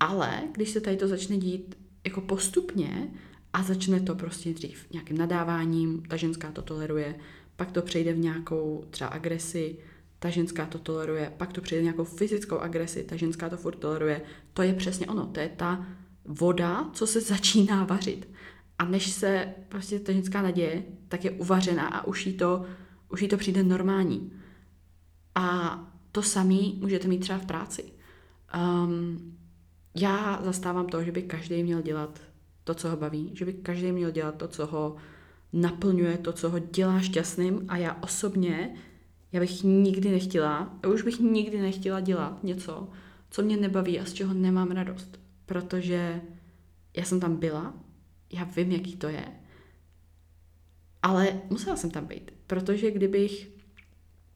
Ale 0.00 0.42
když 0.52 0.70
se 0.70 0.80
tady 0.80 0.96
to 0.96 1.08
začne 1.08 1.36
dít 1.36 1.78
jako 2.04 2.20
postupně 2.20 3.08
a 3.52 3.62
začne 3.62 4.00
to 4.00 4.14
prostě 4.14 4.54
dřív 4.54 4.86
nějakým 4.92 5.18
nadáváním, 5.18 6.02
ta 6.02 6.16
ženská 6.16 6.52
to 6.52 6.62
toleruje, 6.62 7.14
pak 7.56 7.72
to 7.72 7.82
přejde 7.82 8.12
v 8.12 8.18
nějakou 8.18 8.84
třeba 8.90 9.10
agresi, 9.10 9.76
ta 10.18 10.30
ženská 10.30 10.66
to 10.66 10.78
toleruje, 10.78 11.32
pak 11.36 11.52
to 11.52 11.60
přejde 11.60 11.80
v 11.80 11.84
nějakou 11.84 12.04
fyzickou 12.04 12.58
agresi, 12.58 13.04
ta 13.04 13.16
ženská 13.16 13.48
to 13.48 13.56
furt 13.56 13.76
toleruje. 13.76 14.22
To 14.52 14.62
je 14.62 14.74
přesně 14.74 15.06
ono, 15.06 15.26
to 15.26 15.40
je 15.40 15.48
ta 15.48 15.86
voda, 16.24 16.90
co 16.92 17.06
se 17.06 17.20
začíná 17.34 17.84
vařit. 17.84 18.28
A 18.80 18.84
než 18.84 19.10
se 19.10 19.54
prostě 19.68 20.00
ta 20.00 20.12
ženská 20.12 20.42
naděje, 20.42 20.82
tak 21.08 21.24
je 21.24 21.30
uvařená 21.30 21.88
a 21.88 22.06
už 22.06 22.26
jí 22.26 22.32
to, 22.32 22.64
už 23.08 23.22
jí 23.22 23.28
to 23.28 23.36
přijde 23.36 23.62
normální. 23.62 24.32
A 25.34 25.78
to 26.12 26.22
samý 26.22 26.78
můžete 26.80 27.08
mít 27.08 27.18
třeba 27.18 27.38
v 27.38 27.46
práci. 27.46 27.84
Um, 28.84 29.36
já 29.94 30.40
zastávám 30.44 30.86
to, 30.86 31.04
že 31.04 31.12
by 31.12 31.22
každý 31.22 31.62
měl 31.62 31.82
dělat 31.82 32.20
to, 32.64 32.74
co 32.74 32.90
ho 32.90 32.96
baví, 32.96 33.30
že 33.34 33.44
by 33.44 33.52
každý 33.52 33.92
měl 33.92 34.10
dělat 34.10 34.34
to, 34.34 34.48
co 34.48 34.66
ho 34.66 34.96
naplňuje 35.52 36.18
to, 36.18 36.32
co 36.32 36.50
ho 36.50 36.58
dělá 36.58 37.00
šťastným 37.00 37.64
a 37.68 37.76
já 37.76 37.98
osobně, 38.02 38.74
já 39.32 39.40
bych 39.40 39.62
nikdy 39.62 40.10
nechtěla, 40.10 40.78
já 40.82 40.88
už 40.88 41.02
bych 41.02 41.20
nikdy 41.20 41.60
nechtěla 41.60 42.00
dělat 42.00 42.44
něco, 42.44 42.88
co 43.30 43.42
mě 43.42 43.56
nebaví 43.56 44.00
a 44.00 44.04
z 44.04 44.12
čeho 44.12 44.34
nemám 44.34 44.70
radost, 44.70 45.20
protože 45.46 46.20
já 46.96 47.04
jsem 47.04 47.20
tam 47.20 47.36
byla, 47.36 47.74
já 48.32 48.44
vím, 48.44 48.72
jaký 48.72 48.96
to 48.96 49.08
je, 49.08 49.24
ale 51.02 51.40
musela 51.50 51.76
jsem 51.76 51.90
tam 51.90 52.06
být, 52.06 52.30
protože 52.46 52.90
kdybych, 52.90 53.50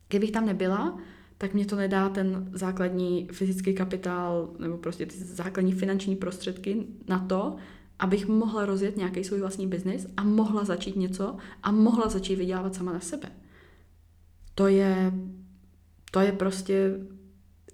kdybych 0.09 0.31
tam 0.31 0.47
nebyla, 0.47 0.99
tak 1.39 1.55
mě 1.55 1.67
to 1.67 1.77
nedá 1.77 2.09
ten 2.09 2.51
základní 2.53 3.29
fyzický 3.33 3.75
kapitál 3.75 4.55
nebo 4.59 4.79
prostě 4.79 5.07
ty 5.07 5.17
základní 5.17 5.73
finanční 5.73 6.17
prostředky 6.17 6.87
na 7.09 7.19
to, 7.19 7.57
abych 7.99 8.27
mohla 8.27 8.67
rozjet 8.67 8.97
nějaký 8.97 9.25
svůj 9.25 9.41
vlastní 9.41 9.67
biznis 9.67 10.07
a 10.17 10.25
mohla 10.25 10.65
začít 10.65 10.97
něco 10.97 11.37
a 11.63 11.73
mohla 11.73 12.09
začít 12.09 12.37
vydělávat 12.37 12.75
sama 12.75 12.93
na 12.93 13.01
sebe. 13.01 13.29
To 14.55 14.67
je, 14.67 15.13
to 16.11 16.21
je 16.21 16.33
prostě, 16.33 17.01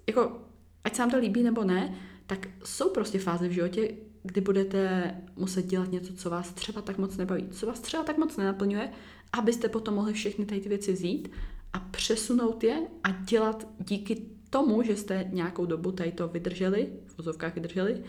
jako, 0.07 0.41
ať 0.83 0.95
se 0.95 1.01
vám 1.01 1.11
to 1.11 1.17
líbí 1.17 1.43
nebo 1.43 1.63
ne, 1.63 1.95
tak 2.27 2.47
jsou 2.63 2.89
prostě 2.89 3.19
fáze 3.19 3.47
v 3.47 3.51
životě, 3.51 3.93
kdy 4.23 4.41
budete 4.41 5.15
muset 5.35 5.65
dělat 5.65 5.91
něco, 5.91 6.13
co 6.13 6.29
vás 6.29 6.53
třeba 6.53 6.81
tak 6.81 6.97
moc 6.97 7.17
nebaví, 7.17 7.49
co 7.49 7.65
vás 7.65 7.79
třeba 7.79 8.03
tak 8.03 8.17
moc 8.17 8.37
nenaplňuje, 8.37 8.89
abyste 9.33 9.69
potom 9.69 9.93
mohli 9.93 10.13
všechny 10.13 10.45
ty 10.45 10.59
věci 10.59 10.93
vzít 10.93 11.31
a 11.73 11.79
přesunout 11.79 12.63
je 12.63 12.87
a 13.03 13.11
dělat 13.11 13.67
díky 13.79 14.25
tomu, 14.49 14.83
že 14.83 14.95
jste 14.95 15.29
nějakou 15.31 15.65
dobu 15.65 15.91
tady 15.91 16.11
to 16.11 16.27
vydrželi, 16.27 16.89
v 17.07 17.17
vozovkách 17.17 17.55
vydrželi, 17.55 18.03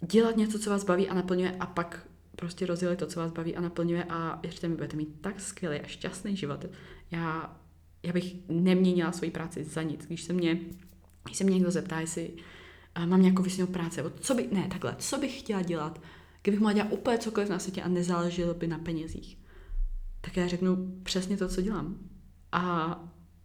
dělat 0.00 0.36
něco, 0.36 0.58
co 0.58 0.70
vás 0.70 0.84
baví 0.84 1.08
a 1.08 1.14
naplňuje 1.14 1.56
a 1.60 1.66
pak 1.66 2.06
prostě 2.36 2.66
rozjeli 2.66 2.96
to, 2.96 3.06
co 3.06 3.20
vás 3.20 3.32
baví 3.32 3.56
a 3.56 3.60
naplňuje 3.60 4.04
a 4.04 4.40
ještě 4.42 4.68
mi 4.68 4.74
budete 4.74 4.96
mít 4.96 5.20
tak 5.20 5.40
skvělý 5.40 5.80
a 5.80 5.86
šťastný 5.86 6.36
život. 6.36 6.66
Já, 7.10 7.56
já 8.02 8.12
bych 8.12 8.34
neměnila 8.48 9.12
svoji 9.12 9.30
práci 9.30 9.64
za 9.64 9.82
nic. 9.82 10.06
Když 10.06 10.22
se 10.22 10.32
mě, 10.32 10.60
když 11.24 11.36
se 11.36 11.44
mě 11.44 11.54
někdo 11.54 11.70
zeptá, 11.70 12.00
jestli 12.00 12.30
mám 13.04 13.22
nějakou 13.22 13.42
vysněnou 13.42 13.72
práci, 13.72 13.96
nebo 13.96 14.10
co 14.20 14.34
by, 14.34 14.48
ne, 14.52 14.68
takhle, 14.70 14.96
co 14.98 15.18
bych 15.18 15.38
chtěla 15.38 15.62
dělat, 15.62 16.00
kdybych 16.42 16.60
mohla 16.60 16.72
dělat 16.72 16.92
úplně 16.92 17.18
cokoliv 17.18 17.48
na 17.48 17.58
světě 17.58 17.82
a 17.82 17.88
nezáleželo 17.88 18.54
by 18.54 18.66
na 18.66 18.78
penězích, 18.78 19.38
tak 20.20 20.36
já 20.36 20.46
řeknu 20.46 21.00
přesně 21.02 21.36
to, 21.36 21.48
co 21.48 21.62
dělám. 21.62 21.98
A 22.52 22.94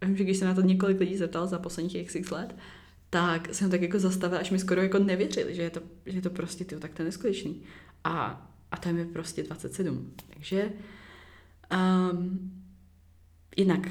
vím, 0.04 0.16
že 0.16 0.24
když 0.24 0.36
se 0.36 0.44
na 0.44 0.54
to 0.54 0.60
několik 0.60 1.00
lidí 1.00 1.16
zeptal 1.16 1.46
za 1.46 1.58
posledních 1.58 1.94
x 1.94 2.30
let, 2.30 2.56
tak 3.10 3.54
jsem 3.54 3.70
tak 3.70 3.82
jako 3.82 3.98
zastavila, 3.98 4.40
až 4.40 4.50
mi 4.50 4.58
skoro 4.58 4.82
jako 4.82 4.98
nevěřili, 4.98 5.54
že 5.54 5.62
je 5.62 5.70
to, 5.70 5.80
že 6.06 6.18
je 6.18 6.22
to 6.22 6.30
prostě, 6.30 6.64
tyjo, 6.64 6.80
tak 6.80 6.94
to 6.94 7.02
je 7.02 7.06
neskutečný. 7.06 7.62
A, 8.04 8.46
a 8.70 8.76
to 8.76 8.88
je 8.88 8.92
mi 8.92 9.04
prostě 9.04 9.42
27. 9.42 10.12
Takže 10.34 10.72
um, 11.72 12.52
jinak, 13.56 13.88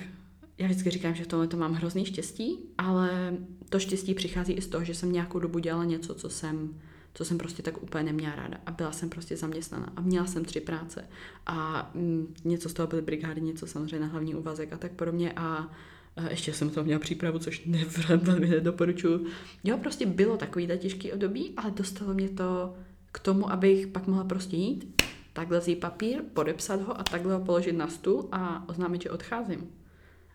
já 0.61 0.67
vždycky 0.67 0.89
říkám, 0.89 1.15
že 1.15 1.23
v 1.23 1.27
tomhle 1.27 1.47
to 1.47 1.57
mám 1.57 1.73
hrozný 1.73 2.05
štěstí, 2.05 2.59
ale 2.77 3.37
to 3.69 3.79
štěstí 3.79 4.13
přichází 4.13 4.53
i 4.53 4.61
z 4.61 4.67
toho, 4.67 4.83
že 4.83 4.93
jsem 4.93 5.11
nějakou 5.11 5.39
dobu 5.39 5.59
dělala 5.59 5.83
něco, 5.83 6.15
co 6.15 6.29
jsem, 6.29 6.81
co 7.13 7.25
jsem 7.25 7.37
prostě 7.37 7.63
tak 7.63 7.83
úplně 7.83 8.03
neměla 8.03 8.35
ráda. 8.35 8.57
A 8.65 8.71
byla 8.71 8.91
jsem 8.91 9.09
prostě 9.09 9.37
zaměstnaná 9.37 9.93
a 9.95 10.01
měla 10.01 10.25
jsem 10.25 10.45
tři 10.45 10.61
práce. 10.61 11.05
A 11.45 11.89
mm, 11.93 12.33
něco 12.43 12.69
z 12.69 12.73
toho 12.73 12.87
byly 12.87 13.01
brigády, 13.01 13.41
něco 13.41 13.67
samozřejmě 13.67 13.99
na 13.99 14.07
hlavní 14.07 14.35
úvazek 14.35 14.73
a 14.73 14.77
tak 14.77 14.91
podobně. 14.91 15.33
A 15.35 15.71
a 16.15 16.29
ještě 16.29 16.53
jsem 16.53 16.69
to 16.69 16.83
měla 16.83 16.99
přípravu, 16.99 17.39
což 17.39 17.67
velmi 18.21 18.47
nedoporučuju. 18.47 19.25
Jo, 19.63 19.77
prostě 19.77 20.05
bylo 20.05 20.37
takový 20.37 20.69
těžký 20.77 21.11
období, 21.11 21.53
ale 21.57 21.71
dostalo 21.71 22.13
mě 22.13 22.29
to 22.29 22.73
k 23.11 23.19
tomu, 23.19 23.51
abych 23.51 23.87
pak 23.87 24.07
mohla 24.07 24.23
prostě 24.23 24.55
jít, 24.55 25.03
takhle 25.33 25.59
vzít 25.59 25.79
papír, 25.79 26.21
podepsat 26.33 26.81
ho 26.81 26.99
a 26.99 27.03
takhle 27.03 27.33
ho 27.33 27.39
položit 27.39 27.71
na 27.71 27.87
stůl 27.87 28.29
a 28.31 28.69
oznámit, 28.69 29.01
že 29.01 29.11
odcházím. 29.11 29.80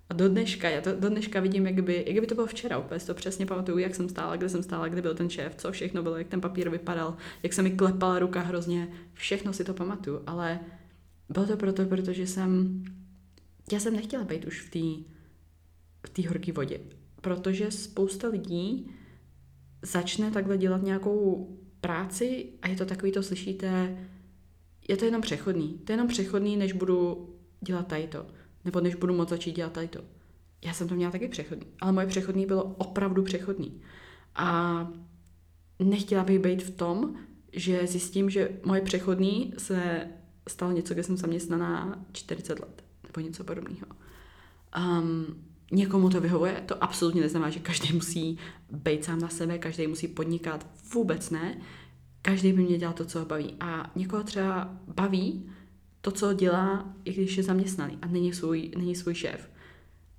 A 0.08 0.14
do 0.14 0.28
dneška, 0.28 0.68
já 0.70 0.80
to 0.80 1.00
do 1.00 1.08
dneška 1.08 1.40
vidím, 1.40 1.66
jak 1.66 1.82
by, 1.82 2.04
jak 2.06 2.20
by 2.20 2.26
to 2.26 2.34
bylo 2.34 2.46
včera, 2.46 2.78
úplně 2.78 3.00
to 3.00 3.14
přesně 3.14 3.46
pamatuju, 3.46 3.78
jak 3.78 3.94
jsem 3.94 4.08
stála, 4.08 4.36
kde 4.36 4.48
jsem 4.48 4.62
stála, 4.62 4.88
kde 4.88 5.02
byl 5.02 5.14
ten 5.14 5.30
šéf, 5.30 5.54
co 5.54 5.72
všechno 5.72 6.02
bylo, 6.02 6.16
jak 6.16 6.28
ten 6.28 6.40
papír 6.40 6.68
vypadal, 6.68 7.16
jak 7.42 7.52
se 7.52 7.62
mi 7.62 7.70
klepala 7.70 8.18
ruka 8.18 8.40
hrozně, 8.40 8.88
všechno 9.12 9.52
si 9.52 9.64
to 9.64 9.74
pamatuju, 9.74 10.22
ale 10.26 10.60
bylo 11.28 11.46
to 11.46 11.56
proto, 11.56 11.84
protože 11.84 12.26
jsem, 12.26 12.82
já 13.72 13.80
jsem 13.80 13.96
nechtěla 13.96 14.24
být 14.24 14.44
už 14.44 14.60
v 14.60 14.70
té 14.70 15.16
v 16.06 16.10
té 16.10 16.28
horké 16.28 16.52
vodě. 16.52 16.80
Protože 17.20 17.70
spousta 17.70 18.28
lidí 18.28 18.90
začne 19.82 20.30
takhle 20.30 20.58
dělat 20.58 20.82
nějakou 20.82 21.48
práci 21.80 22.46
a 22.62 22.68
je 22.68 22.76
to 22.76 22.86
takový, 22.86 23.12
to 23.12 23.22
slyšíte, 23.22 23.98
je 24.88 24.96
to 24.96 25.04
jenom 25.04 25.22
přechodný. 25.22 25.78
To 25.84 25.92
je 25.92 25.94
jenom 25.94 26.08
přechodný, 26.08 26.56
než 26.56 26.72
budu 26.72 27.28
dělat 27.60 27.86
tady 27.86 28.06
to. 28.06 28.26
Nebo 28.66 28.80
než 28.80 28.94
budu 28.94 29.14
moct 29.14 29.28
začít 29.28 29.56
dělat 29.56 29.72
tady 29.72 29.88
to. 29.88 30.00
Já 30.64 30.72
jsem 30.72 30.88
to 30.88 30.94
měla 30.94 31.12
taky 31.12 31.28
přechodný. 31.28 31.66
Ale 31.80 31.92
moje 31.92 32.06
přechodný 32.06 32.46
bylo 32.46 32.64
opravdu 32.64 33.22
přechodný. 33.22 33.80
A 34.34 34.88
nechtěla 35.78 36.24
bych 36.24 36.38
být 36.38 36.62
v 36.62 36.70
tom, 36.70 37.14
že 37.52 37.86
zjistím, 37.86 38.30
že 38.30 38.60
moje 38.64 38.80
přechodný 38.80 39.54
se 39.58 40.08
stalo 40.48 40.72
něco, 40.72 40.94
kde 40.94 41.02
jsem 41.02 41.16
zaměstnaná 41.16 42.04
40 42.12 42.60
let. 42.60 42.84
Nebo 43.02 43.26
něco 43.26 43.44
podobného. 43.44 43.86
Um, 44.78 45.44
někomu 45.72 46.10
to 46.10 46.20
vyhovuje, 46.20 46.62
to 46.66 46.84
absolutně 46.84 47.20
neznamená, 47.20 47.50
že 47.50 47.60
každý 47.60 47.92
musí 47.92 48.38
být 48.70 49.04
sám 49.04 49.20
na 49.20 49.28
sebe, 49.28 49.58
každý 49.58 49.86
musí 49.86 50.08
podnikat, 50.08 50.66
vůbec 50.94 51.30
ne. 51.30 51.60
Každý 52.22 52.52
by 52.52 52.62
měl 52.62 52.78
dělat 52.78 52.96
to, 52.96 53.04
co 53.04 53.18
ho 53.18 53.24
baví. 53.24 53.54
A 53.60 53.90
někoho 53.96 54.22
třeba 54.22 54.76
baví 54.94 55.50
to, 56.06 56.12
co 56.12 56.32
dělá, 56.32 56.94
i 57.04 57.12
když 57.12 57.36
je 57.36 57.42
zaměstnaný 57.42 57.98
a 58.02 58.06
není 58.06 58.32
svůj, 58.32 58.70
není 58.78 58.94
svůj 58.94 59.14
šéf. 59.14 59.50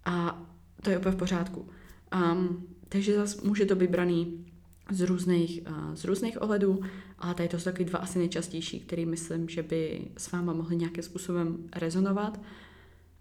A 0.06 0.44
to 0.82 0.90
je 0.90 0.98
úplně 0.98 1.12
v 1.12 1.16
pořádku. 1.16 1.70
Um, 2.16 2.68
takže 2.90 3.16
zase 3.16 3.48
může 3.48 3.66
to 3.66 3.76
být 3.76 3.90
braný 3.90 4.46
z 4.92 5.02
různých, 5.02 5.62
uh, 5.70 5.96
z 5.96 6.04
různých 6.04 6.42
ohledů, 6.42 6.82
ale 7.20 7.34
tady 7.34 7.50
to 7.50 7.60
jsou 7.60 7.64
takový 7.64 7.86
dva 7.86 8.00
asi 8.00 8.20
nejčastější, 8.20 8.80
který 8.80 9.06
myslím, 9.06 9.50
že 9.50 9.64
by 9.64 10.08
s 10.18 10.32
váma 10.32 10.54
mohli 10.54 10.76
nějakým 10.76 11.04
způsobem 11.04 11.58
rezonovat. 11.76 12.42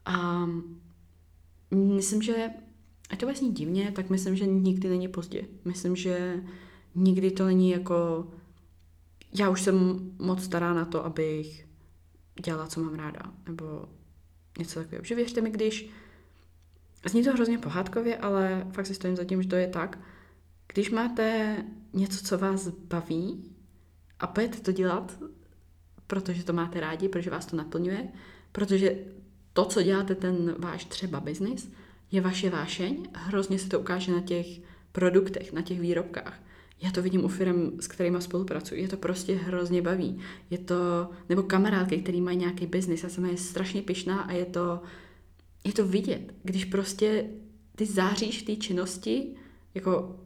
A 0.06 0.46
Myslím, 1.70 2.22
že, 2.22 2.50
a 3.10 3.16
to 3.16 3.26
vlastně 3.26 3.50
divně, 3.50 3.92
tak 3.92 4.10
myslím, 4.10 4.36
že 4.36 4.46
nikdy 4.46 4.88
není 4.88 5.08
pozdě. 5.08 5.42
Myslím, 5.64 5.96
že 5.96 6.42
nikdy 6.94 7.30
to 7.30 7.46
není 7.46 7.70
jako, 7.70 8.26
já 9.38 9.50
už 9.50 9.62
jsem 9.62 10.00
moc 10.18 10.44
stará 10.44 10.74
na 10.74 10.84
to, 10.84 11.04
abych 11.04 11.65
dělala, 12.44 12.66
co 12.66 12.80
mám 12.80 12.94
ráda, 12.94 13.20
nebo 13.48 13.88
něco 14.58 14.80
takového. 14.80 15.04
Že 15.04 15.14
věřte 15.14 15.40
mi, 15.40 15.50
když, 15.50 15.90
zní 17.06 17.24
to 17.24 17.32
hrozně 17.32 17.58
pohádkově, 17.58 18.16
ale 18.16 18.66
fakt 18.72 18.86
si 18.86 18.94
stojím 18.94 19.16
za 19.16 19.24
tím, 19.24 19.42
že 19.42 19.48
to 19.48 19.56
je 19.56 19.68
tak, 19.68 19.98
když 20.72 20.90
máte 20.90 21.56
něco, 21.92 22.24
co 22.24 22.38
vás 22.38 22.68
baví 22.68 23.56
a 24.20 24.26
budete 24.26 24.60
to 24.60 24.72
dělat, 24.72 25.18
protože 26.06 26.44
to 26.44 26.52
máte 26.52 26.80
rádi, 26.80 27.08
protože 27.08 27.30
vás 27.30 27.46
to 27.46 27.56
naplňuje, 27.56 28.08
protože 28.52 28.98
to, 29.52 29.64
co 29.64 29.82
děláte, 29.82 30.14
ten 30.14 30.54
váš 30.58 30.84
třeba 30.84 31.20
biznis, 31.20 31.72
je 32.10 32.20
vaše 32.20 32.50
vášeň, 32.50 33.08
hrozně 33.14 33.58
se 33.58 33.68
to 33.68 33.80
ukáže 33.80 34.12
na 34.12 34.20
těch 34.20 34.46
produktech, 34.92 35.52
na 35.52 35.62
těch 35.62 35.80
výrobkách. 35.80 36.40
Já 36.82 36.90
to 36.90 37.02
vidím 37.02 37.24
u 37.24 37.28
firm, 37.28 37.80
s 37.80 37.88
kterými 37.88 38.22
spolupracuji. 38.22 38.82
Je 38.82 38.88
to 38.88 38.96
prostě 38.96 39.34
hrozně 39.34 39.82
baví. 39.82 40.18
Je 40.50 40.58
to, 40.58 41.10
nebo 41.28 41.42
kamarádky, 41.42 41.98
který 41.98 42.20
mají 42.20 42.36
nějaký 42.38 42.66
biznis. 42.66 43.02
Já 43.02 43.08
jsem 43.08 43.26
je 43.26 43.36
strašně 43.36 43.82
pišná 43.82 44.20
a 44.20 44.32
je 44.32 44.44
to, 44.44 44.82
je 45.64 45.72
to 45.72 45.86
vidět. 45.86 46.34
Když 46.42 46.64
prostě 46.64 47.30
ty 47.76 47.86
záříš 47.86 48.42
v 48.42 48.46
té 48.46 48.56
činnosti, 48.56 49.34
jako 49.74 50.16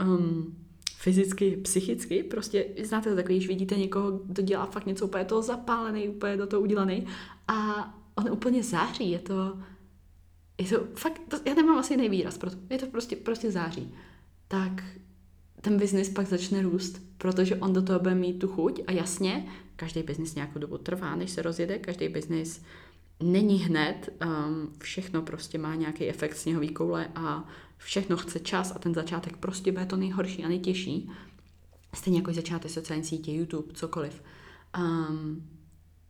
um, 0.00 0.56
fyzicky, 0.96 1.56
psychicky, 1.56 2.22
prostě 2.22 2.66
znáte 2.82 3.10
to 3.10 3.16
takový, 3.16 3.36
když 3.36 3.48
vidíte 3.48 3.76
někoho, 3.76 4.10
kdo 4.10 4.42
dělá 4.42 4.66
fakt 4.66 4.86
něco 4.86 5.06
úplně 5.06 5.24
toho 5.24 5.42
zapálený, 5.42 6.08
úplně 6.08 6.36
do 6.36 6.46
toho 6.46 6.62
udělaný 6.62 7.06
a 7.48 7.90
on 8.14 8.32
úplně 8.32 8.62
září, 8.62 9.10
je 9.10 9.18
to, 9.18 9.58
je 10.58 10.68
to 10.68 10.86
fakt, 10.94 11.20
to, 11.28 11.36
já 11.46 11.54
nemám 11.54 11.78
asi 11.78 11.96
nejvýraz 11.96 12.38
pro 12.38 12.50
je 12.70 12.78
to 12.78 12.86
prostě, 12.86 13.16
prostě 13.16 13.50
září. 13.50 13.94
Tak 14.48 14.84
ten 15.60 15.78
biznis 15.78 16.08
pak 16.08 16.26
začne 16.26 16.62
růst, 16.62 17.02
protože 17.18 17.56
on 17.56 17.72
do 17.72 17.82
toho 17.82 17.98
bude 17.98 18.14
mít 18.14 18.38
tu 18.38 18.48
chuť 18.48 18.82
a 18.86 18.92
jasně, 18.92 19.46
každý 19.76 20.02
biznis 20.02 20.34
nějakou 20.34 20.58
dobu 20.58 20.78
trvá, 20.78 21.16
než 21.16 21.30
se 21.30 21.42
rozjede, 21.42 21.78
každý 21.78 22.08
biznis 22.08 22.62
není 23.22 23.58
hned, 23.58 24.08
um, 24.26 24.72
všechno 24.78 25.22
prostě 25.22 25.58
má 25.58 25.74
nějaký 25.74 26.08
efekt 26.08 26.36
sněhový 26.36 26.68
koule 26.68 27.08
a 27.14 27.48
všechno 27.76 28.16
chce 28.16 28.40
čas 28.40 28.72
a 28.76 28.78
ten 28.78 28.94
začátek 28.94 29.36
prostě 29.36 29.72
bude 29.72 29.86
to 29.86 29.96
nejhorší 29.96 30.44
a 30.44 30.48
nejtěžší. 30.48 31.10
Stejně 31.94 32.18
jako 32.18 32.32
začátek 32.32 32.70
sociální 32.70 33.04
sítě, 33.04 33.32
YouTube, 33.32 33.74
cokoliv. 33.74 34.22
Um, 34.78 35.48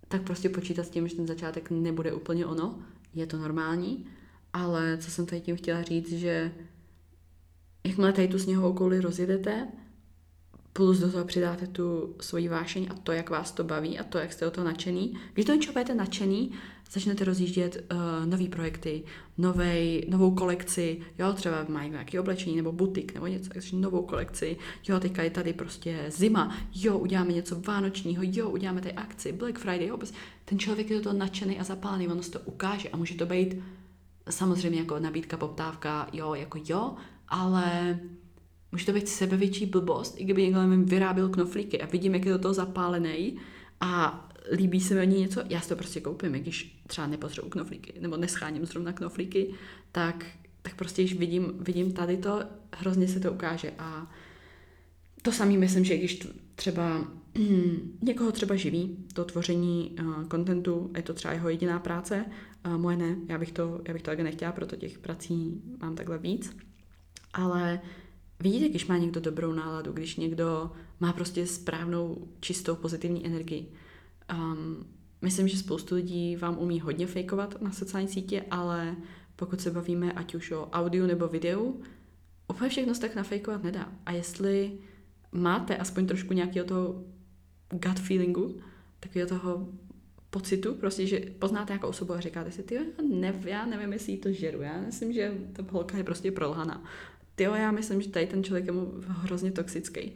tak 0.09 0.23
prostě 0.23 0.49
počítat 0.49 0.85
s 0.85 0.91
tím, 0.91 1.09
že 1.09 1.17
ten 1.17 1.27
začátek 1.27 1.71
nebude 1.71 2.13
úplně 2.13 2.47
ono, 2.47 2.79
je 3.15 3.27
to 3.27 3.39
normální, 3.39 4.07
ale 4.53 4.99
co 5.01 5.11
jsem 5.11 5.27
tady 5.27 5.41
tím 5.41 5.57
chtěla 5.57 5.83
říct, 5.83 6.13
že 6.13 6.53
jakmile 7.85 8.13
tady 8.13 8.29
tu 8.29 8.39
sněhovou 8.39 8.73
kouli 8.73 9.01
rozjedete, 9.01 9.69
plus 10.73 10.99
do 10.99 11.13
toho 11.13 11.25
přidáte 11.25 11.67
tu 11.67 12.15
svoji 12.21 12.49
vášeň 12.49 12.87
a 12.91 12.95
to, 12.95 13.13
jak 13.13 13.31
vás 13.31 13.53
to 13.53 13.65
baví 13.65 13.99
a 13.99 14.05
to, 14.05 14.19
jak 14.19 14.33
jste 14.33 14.47
o 14.47 14.51
to 14.51 14.65
nadšený. 14.65 15.15
Když 15.33 15.47
to 15.47 15.55
něčeho 15.55 15.73
budete 15.73 15.95
nadšený, 15.95 16.53
začnete 16.91 17.25
rozjíždět 17.25 17.77
uh, 17.93 18.27
nové 18.27 18.49
projekty, 18.49 19.03
novej, 19.39 20.07
novou 20.11 20.35
kolekci, 20.35 21.01
jo, 21.19 21.33
třeba 21.33 21.65
mají 21.69 21.91
nějaké 21.91 22.21
oblečení 22.21 22.57
nebo 22.57 22.73
butik 22.73 23.15
nebo 23.15 23.27
něco, 23.27 23.51
takže 23.51 23.77
novou 23.77 24.03
kolekci, 24.03 24.57
jo, 24.89 25.01
teďka 25.01 25.23
je 25.23 25.31
tady 25.31 25.53
prostě 25.53 26.05
zima, 26.09 26.57
jo, 26.75 26.99
uděláme 26.99 27.33
něco 27.33 27.61
vánočního, 27.61 28.23
jo, 28.27 28.51
uděláme 28.51 28.81
tady 28.81 28.95
akci, 28.95 29.33
Black 29.33 29.59
Friday, 29.59 29.87
jo, 29.87 29.99
ten 30.45 30.59
člověk 30.59 30.91
je 30.91 30.97
do 30.97 31.03
toho 31.03 31.19
nadšený 31.19 31.61
a 31.61 31.65
zapálený, 31.65 32.09
ono 32.09 32.23
se 32.23 32.31
to 32.31 32.41
ukáže 32.41 32.89
a 32.89 32.97
může 32.97 33.15
to 33.15 33.27
být 33.27 33.57
samozřejmě 34.31 34.79
jako 34.79 34.99
nabídka, 34.99 35.37
poptávka, 35.37 36.09
jo, 36.13 36.35
jako 36.35 36.59
jo, 36.69 36.95
ale 37.31 37.99
může 38.73 38.87
to 38.87 38.93
být 38.93 39.09
sebevětší 39.09 39.67
blbost, 39.67 40.15
i 40.19 40.25
kdyby 40.25 40.43
někdo 40.43 40.63
nevím, 40.63 40.85
vyráběl 40.85 41.29
knoflíky 41.29 41.81
a 41.81 41.87
vidím, 41.87 42.15
jak 42.15 42.25
je 42.25 42.33
do 42.33 42.39
toho 42.39 42.55
zapálený 42.55 43.37
a 43.81 44.29
líbí 44.53 44.81
se 44.81 44.95
mi 44.95 45.01
o 45.01 45.05
ní 45.05 45.21
něco, 45.21 45.43
já 45.49 45.61
si 45.61 45.69
to 45.69 45.77
prostě 45.77 46.01
koupím, 46.01 46.33
když 46.33 46.83
třeba 46.87 47.07
nepotřebuji 47.07 47.49
knoflíky, 47.49 47.95
nebo 48.01 48.17
nescháním 48.17 48.67
zrovna 48.67 48.93
knoflíky, 48.93 49.55
tak, 49.93 50.27
tak 50.63 50.75
prostě, 50.75 51.03
když 51.03 51.19
vidím, 51.19 51.53
vidím 51.61 51.93
tady 51.93 52.17
to, 52.17 52.43
hrozně 52.77 53.09
se 53.09 53.21
to 53.21 53.33
ukáže 53.33 53.73
a 53.79 54.13
to 55.23 55.33
samý 55.33 55.59
myslím, 55.59 55.85
že 55.85 55.97
když 55.97 56.29
třeba 56.55 57.05
někoho 58.03 58.33
třeba 58.33 58.57
živí 58.57 58.97
to 59.13 59.25
tvoření 59.25 59.97
uh, 60.01 60.25
kontentu, 60.25 60.91
je 60.97 61.03
to 61.03 61.15
třeba 61.15 61.35
jeho 61.35 61.49
jediná 61.49 61.79
práce, 61.79 62.25
uh, 62.67 62.77
moje 62.77 62.97
ne, 62.97 63.17
já 63.29 63.39
bych 63.39 63.53
to, 63.53 63.81
já 63.89 63.93
bych 63.93 64.03
to 64.03 64.15
nechtěla, 64.15 64.53
proto 64.53 64.77
těch 64.77 64.99
prací 64.99 65.63
mám 65.81 65.95
takhle 65.95 66.19
víc, 66.19 66.57
ale 67.33 67.81
vidíte, 68.41 68.69
když 68.69 68.87
má 68.87 68.97
někdo 68.97 69.21
dobrou 69.21 69.53
náladu, 69.53 69.93
když 69.93 70.17
někdo 70.17 70.71
má 71.01 71.13
prostě 71.13 71.47
správnou, 71.47 72.29
čistou, 72.41 72.75
pozitivní 72.75 73.27
energii. 73.27 73.73
Um, 74.35 74.87
myslím, 75.23 75.49
že 75.49 75.59
spoustu 75.59 75.95
lidí 75.95 76.37
vám 76.37 76.59
umí 76.59 76.81
hodně 76.81 77.07
fejkovat 77.07 77.63
na 77.63 77.73
sociální 77.73 78.09
sítě, 78.09 78.45
ale 78.51 78.97
pokud 79.37 79.61
se 79.61 79.71
bavíme 79.71 80.13
ať 80.13 80.35
už 80.35 80.51
o 80.51 80.71
audio 80.71 81.07
nebo 81.07 81.29
videu, 81.29 81.83
úplně 82.49 82.71
všechno 82.71 82.95
se 82.95 83.01
tak 83.01 83.15
nafejkovat 83.15 83.63
nedá. 83.63 83.93
A 84.07 84.13
jestli 84.13 84.79
máte 85.33 85.77
aspoň 85.77 86.07
trošku 86.07 86.35
nějakého 86.35 86.67
toho 86.67 87.05
gut 87.71 88.01
feelingu, 88.01 88.61
takového 89.01 89.29
toho 89.29 89.69
pocitu, 90.31 90.75
prostě, 90.75 91.07
že 91.07 91.21
poznáte 91.39 91.73
nějakou 91.73 91.89
osobu 91.89 92.13
a 92.13 92.21
říkáte 92.21 92.51
si, 92.51 92.63
ty 92.63 92.79
ne, 93.09 93.35
já 93.45 93.67
nevím, 93.67 93.93
jestli 93.93 94.13
jí 94.13 94.19
to 94.19 94.33
žeru, 94.33 94.63
já 94.63 94.81
myslím, 94.81 95.13
že 95.13 95.35
ta 95.53 95.65
holka 95.71 95.97
je 95.97 96.05
prostě 96.05 96.33
prolhaná. 96.33 96.85
Ty 97.35 97.43
já 97.43 97.71
myslím, 97.71 98.03
že 98.03 98.09
tady 98.09 98.27
ten 98.27 98.45
člověk 98.45 98.67
je 98.67 98.73
mu 98.73 98.93
hrozně 99.07 99.53
toxický. 99.53 100.13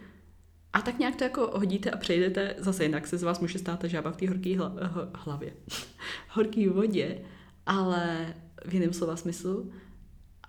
A 0.72 0.82
tak 0.82 0.98
nějak 0.98 1.16
to 1.16 1.24
jako 1.24 1.50
hodíte 1.54 1.90
a 1.90 1.96
přejdete, 1.96 2.54
zase 2.58 2.84
jinak 2.84 3.06
se 3.06 3.18
z 3.18 3.22
vás 3.22 3.40
může 3.40 3.58
stát 3.58 3.80
ta 3.80 3.86
žába 3.86 4.10
v 4.10 4.16
té 4.16 4.28
horké 4.28 4.58
hla, 4.58 4.74
hlavě, 5.14 5.52
horké 6.28 6.70
vodě, 6.70 7.20
ale 7.66 8.34
v 8.66 8.74
jiném 8.74 8.92
slova 8.92 9.16
smyslu, 9.16 9.72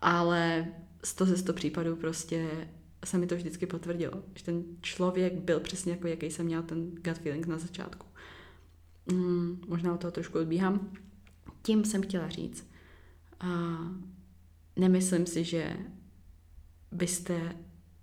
ale 0.01 0.67
100 1.03 1.25
ze 1.25 1.37
100 1.37 1.53
případů 1.53 1.95
prostě 1.95 2.67
se 3.05 3.17
mi 3.17 3.27
to 3.27 3.35
vždycky 3.35 3.65
potvrdilo, 3.65 4.23
že 4.35 4.43
ten 4.43 4.63
člověk 4.81 5.33
byl 5.33 5.59
přesně 5.59 5.91
jako, 5.91 6.07
jaký 6.07 6.31
jsem 6.31 6.45
měl 6.45 6.63
ten 6.63 6.89
gut 6.89 7.17
feeling 7.17 7.47
na 7.47 7.57
začátku. 7.57 8.07
Hmm, 9.11 9.61
možná 9.67 9.93
o 9.93 9.97
toho 9.97 10.11
trošku 10.11 10.39
odbíhám. 10.39 10.91
Tím 11.61 11.85
jsem 11.85 12.01
chtěla 12.01 12.29
říct, 12.29 12.67
a 13.39 13.77
nemyslím 14.75 15.25
si, 15.25 15.43
že 15.43 15.77
byste 16.95 17.55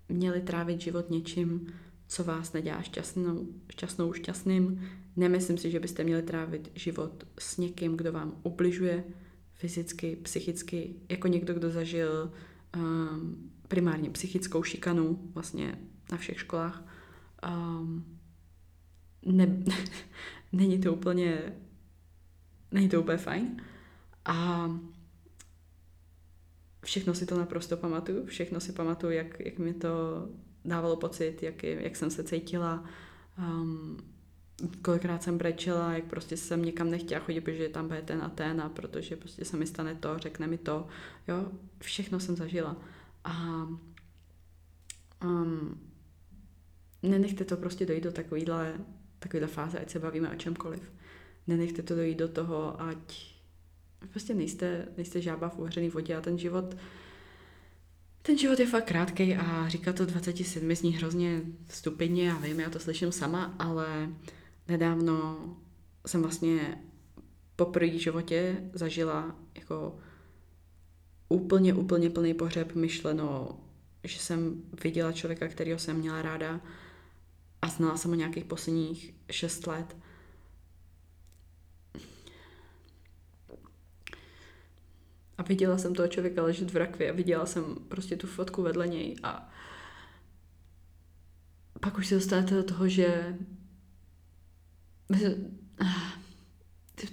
měli 0.09 0.41
trávit 0.41 0.81
život 0.81 1.09
něčím, 1.09 1.73
co 2.07 2.23
vás 2.23 2.53
nedělá 2.53 2.81
šťastnou, 2.81 3.47
šťastnou, 3.71 4.13
šťastným. 4.13 4.89
Nemyslím 5.15 5.57
si, 5.57 5.71
že 5.71 5.79
byste 5.79 6.03
měli 6.03 6.23
trávit 6.23 6.71
život 6.75 7.23
s 7.39 7.57
někým, 7.57 7.97
kdo 7.97 8.11
vám 8.11 8.39
ubližuje 8.43 9.03
fyzicky, 9.53 10.15
psychicky, 10.15 10.95
jako 11.09 11.27
někdo, 11.27 11.53
kdo 11.53 11.69
zažil 11.69 12.31
um, 12.75 13.51
primárně 13.67 14.09
psychickou 14.09 14.63
šikanu 14.63 15.31
vlastně 15.33 15.79
na 16.11 16.17
všech 16.17 16.39
školách. 16.39 16.85
Um, 17.49 18.05
ne, 19.25 19.63
není 20.51 20.79
to 20.79 20.93
úplně 20.93 21.53
není 22.73 22.89
to 22.89 23.01
úplně 23.01 23.17
fajn. 23.17 23.61
A 24.25 24.67
všechno 26.83 27.13
si 27.15 27.25
to 27.25 27.37
naprosto 27.37 27.77
pamatuju, 27.77 28.25
všechno 28.25 28.59
si 28.59 28.71
pamatuju, 28.71 29.11
jak, 29.11 29.39
jak 29.39 29.57
mi 29.57 29.73
to 29.73 29.89
dávalo 30.65 30.95
pocit, 30.95 31.43
jak, 31.43 31.63
jak 31.63 31.95
jsem 31.95 32.09
se 32.11 32.23
cítila, 32.23 32.83
um, 33.37 33.97
kolikrát 34.81 35.23
jsem 35.23 35.37
brečela, 35.37 35.93
jak 35.93 36.05
prostě 36.05 36.37
jsem 36.37 36.65
někam 36.65 36.91
nechtěla 36.91 37.21
chodit, 37.21 37.41
protože 37.41 37.69
tam 37.69 37.87
bude 37.87 38.01
ten 38.01 38.21
a 38.21 38.29
ten 38.29 38.61
a 38.61 38.69
protože 38.69 39.15
prostě 39.15 39.45
se 39.45 39.57
mi 39.57 39.67
stane 39.67 39.95
to, 39.95 40.17
řekne 40.17 40.47
mi 40.47 40.57
to, 40.57 40.87
jo, 41.27 41.51
všechno 41.79 42.19
jsem 42.19 42.35
zažila. 42.35 42.77
A 43.23 43.67
um, 45.23 45.81
nenechte 47.03 47.45
to 47.45 47.57
prostě 47.57 47.85
dojít 47.85 48.03
do 48.03 48.11
takovýhle, 48.11 48.73
takovýhle 49.19 49.47
fáze, 49.47 49.79
ať 49.79 49.89
se 49.89 49.99
bavíme 49.99 50.31
o 50.31 50.35
čemkoliv. 50.35 50.91
Nenechte 51.47 51.83
to 51.83 51.95
dojít 51.95 52.17
do 52.17 52.27
toho, 52.27 52.81
ať 52.81 53.32
prostě 54.09 54.33
nejste, 54.33 54.87
nejste 54.97 55.21
žába 55.21 55.49
v 55.49 55.59
uvařený 55.59 55.89
vodě 55.89 56.15
a 56.15 56.21
ten 56.21 56.37
život 56.37 56.75
ten 58.25 58.37
život 58.37 58.59
je 58.59 58.67
fakt 58.67 58.85
krátký 58.85 59.35
a 59.35 59.69
říká 59.69 59.93
to 59.93 60.05
27 60.05 60.75
zní 60.75 60.93
hrozně 60.93 61.41
stupidně, 61.69 62.27
já 62.27 62.37
vím, 62.37 62.59
já 62.59 62.69
to 62.69 62.79
slyším 62.79 63.11
sama, 63.11 63.55
ale 63.59 64.09
nedávno 64.67 65.37
jsem 66.07 66.21
vlastně 66.21 66.81
po 67.55 67.65
první 67.65 67.99
životě 67.99 68.69
zažila 68.73 69.35
jako 69.55 69.97
úplně, 71.29 71.73
úplně 71.73 72.09
plný 72.09 72.33
pohřeb 72.33 72.75
myšleno, 72.75 73.59
že 74.03 74.19
jsem 74.19 74.61
viděla 74.83 75.11
člověka, 75.11 75.47
kterého 75.47 75.79
jsem 75.79 75.97
měla 75.97 76.21
ráda 76.21 76.61
a 77.61 77.67
znala 77.67 77.97
jsem 77.97 78.11
ho 78.11 78.15
nějakých 78.15 78.45
posledních 78.45 79.15
šest 79.31 79.67
let 79.67 79.97
A 85.43 85.45
viděla 85.45 85.77
jsem 85.77 85.95
toho 85.95 86.07
člověka 86.07 86.43
ležet 86.43 86.71
v 86.71 86.77
rakvi 86.77 87.09
a 87.09 87.13
viděla 87.13 87.45
jsem 87.45 87.75
prostě 87.87 88.15
tu 88.15 88.27
fotku 88.27 88.61
vedle 88.61 88.87
něj 88.87 89.15
a 89.23 89.53
pak 91.79 91.97
už 91.97 92.07
se 92.07 92.15
dostanete 92.15 92.55
do 92.55 92.63
toho, 92.63 92.87
že 92.87 93.37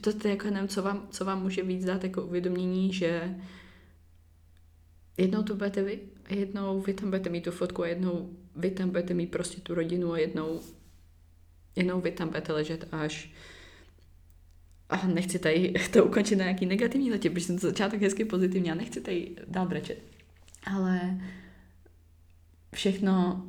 to, 0.01 0.13
to 0.13 0.29
jako 0.29 0.51
nevím, 0.51 0.69
co 0.69 0.83
vám, 0.83 1.09
co 1.11 1.25
vám 1.25 1.43
může 1.43 1.63
víc 1.63 1.85
dát 1.85 2.05
jako 2.05 2.23
uvědomění, 2.23 2.93
že 2.93 3.35
jednou 5.17 5.43
to 5.43 5.55
budete 5.55 5.83
vy 5.83 6.01
a 6.25 6.35
jednou 6.35 6.81
vy 6.81 6.95
tam 6.95 7.11
budete 7.11 7.31
mít 7.31 7.45
tu 7.45 7.51
fotku 7.51 7.83
a 7.83 7.87
jednou 7.87 8.37
vy 8.57 8.71
tam 8.71 8.89
budete 8.91 9.15
mít 9.15 9.31
prostě 9.31 9.61
tu 9.61 9.75
rodinu 9.75 10.13
a 10.13 10.19
jednou, 10.19 10.61
jednou 11.77 12.01
vy 12.01 12.13
tam 12.13 12.29
budete 12.29 12.53
ležet 12.53 12.89
až 12.93 13.33
a 14.91 15.07
nechci 15.07 15.39
tady 15.39 15.75
to 15.93 16.05
ukončit 16.05 16.37
na 16.37 16.45
nějaký 16.45 16.67
negativní 16.67 17.11
letě, 17.11 17.31
protože 17.31 17.47
jsem 17.47 17.59
to 17.59 17.67
začátek 17.67 18.03
hezky 18.03 18.25
pozitivní 18.25 18.71
a 18.71 18.75
nechci 18.75 19.01
tady 19.01 19.37
dál 19.49 19.67
brečet. 19.69 20.03
Ale 20.65 21.21
všechno, 22.75 23.45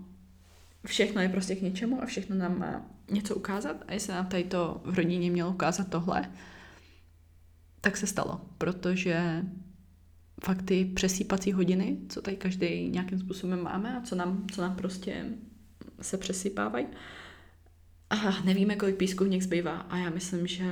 všechno 0.85 1.21
je 1.21 1.29
prostě 1.29 1.55
k 1.55 1.61
něčemu 1.61 2.03
a 2.03 2.05
všechno 2.05 2.35
nám 2.35 2.59
má 2.59 2.85
něco 3.11 3.35
ukázat. 3.35 3.83
A 3.87 3.93
jestli 3.93 4.13
nám 4.13 4.25
tady 4.25 4.43
to 4.43 4.81
v 4.85 4.95
rodině 4.95 5.31
mělo 5.31 5.51
ukázat 5.51 5.89
tohle, 5.89 6.31
tak 7.81 7.97
se 7.97 8.07
stalo, 8.07 8.41
protože 8.57 9.45
fakt 10.43 10.61
ty 10.61 10.85
přesýpací 10.85 11.51
hodiny, 11.51 11.97
co 12.09 12.21
tady 12.21 12.37
každý 12.37 12.89
nějakým 12.89 13.19
způsobem 13.19 13.63
máme 13.63 13.97
a 13.97 14.01
co 14.01 14.15
nám, 14.15 14.47
co 14.51 14.61
nám 14.61 14.75
prostě 14.75 15.25
se 16.01 16.17
přesypávají, 16.17 16.87
a 18.11 18.41
nevíme, 18.45 18.75
kolik 18.75 18.95
písku 18.95 19.23
v 19.23 19.29
nich 19.29 19.43
zbývá. 19.43 19.77
A 19.77 19.97
já 19.97 20.09
myslím, 20.09 20.47
že 20.47 20.65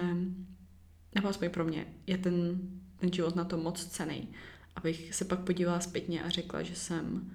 nebo 1.16 1.28
aspoň 1.28 1.50
pro 1.50 1.66
mě, 1.66 1.86
je 2.08 2.18
ten, 2.18 2.60
ten 3.00 3.14
život 3.14 3.36
na 3.36 3.46
to 3.46 3.58
moc 3.58 3.86
cený. 3.86 4.28
Abych 4.76 5.16
se 5.16 5.26
pak 5.26 5.40
podívala 5.40 5.80
zpětně 5.80 6.24
a 6.24 6.30
řekla, 6.30 6.64
že 6.64 6.76
jsem 6.76 7.32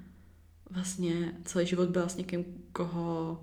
vlastně 0.70 1.34
celý 1.44 1.66
život 1.66 1.88
byla 1.88 2.08
s 2.08 2.16
někým, 2.16 2.44
koho 2.72 3.40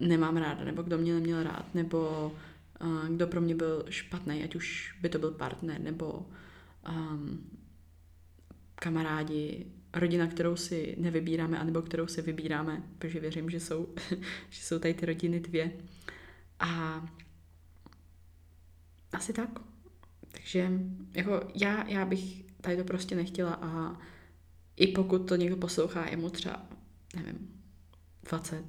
nemám 0.00 0.36
ráda, 0.36 0.64
nebo 0.64 0.82
kdo 0.82 0.98
mě 0.98 1.14
neměl 1.14 1.42
rád, 1.42 1.74
nebo 1.74 2.32
uh, 2.80 3.08
kdo 3.08 3.26
pro 3.26 3.40
mě 3.40 3.54
byl 3.54 3.84
špatný, 3.88 4.44
ať 4.44 4.54
už 4.54 4.96
by 5.00 5.08
to 5.08 5.18
byl 5.18 5.30
partner, 5.30 5.80
nebo 5.80 6.26
um, 6.88 7.50
kamarádi, 8.74 9.66
rodina, 9.94 10.26
kterou 10.26 10.56
si 10.56 10.96
nevybíráme, 10.98 11.58
anebo 11.58 11.82
kterou 11.82 12.06
si 12.06 12.22
vybíráme, 12.22 12.82
protože 12.98 13.20
věřím, 13.20 13.50
že 13.50 13.60
jsou, 13.60 13.88
že 14.50 14.62
jsou 14.62 14.78
tady 14.78 14.94
ty 14.94 15.06
rodiny 15.06 15.40
dvě. 15.40 15.72
A 16.60 17.02
asi 19.12 19.32
tak. 19.32 19.50
Takže 20.32 20.70
jako 21.14 21.48
já, 21.54 21.88
já 21.88 22.04
bych 22.04 22.44
tady 22.60 22.76
to 22.76 22.84
prostě 22.84 23.16
nechtěla 23.16 23.52
a 23.52 23.98
i 24.76 24.86
pokud 24.86 25.18
to 25.18 25.36
někdo 25.36 25.56
poslouchá, 25.56 26.08
je 26.10 26.16
mu 26.16 26.30
třeba, 26.30 26.66
nevím, 27.16 27.48
20, 28.22 28.64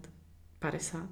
50. 0.59 1.09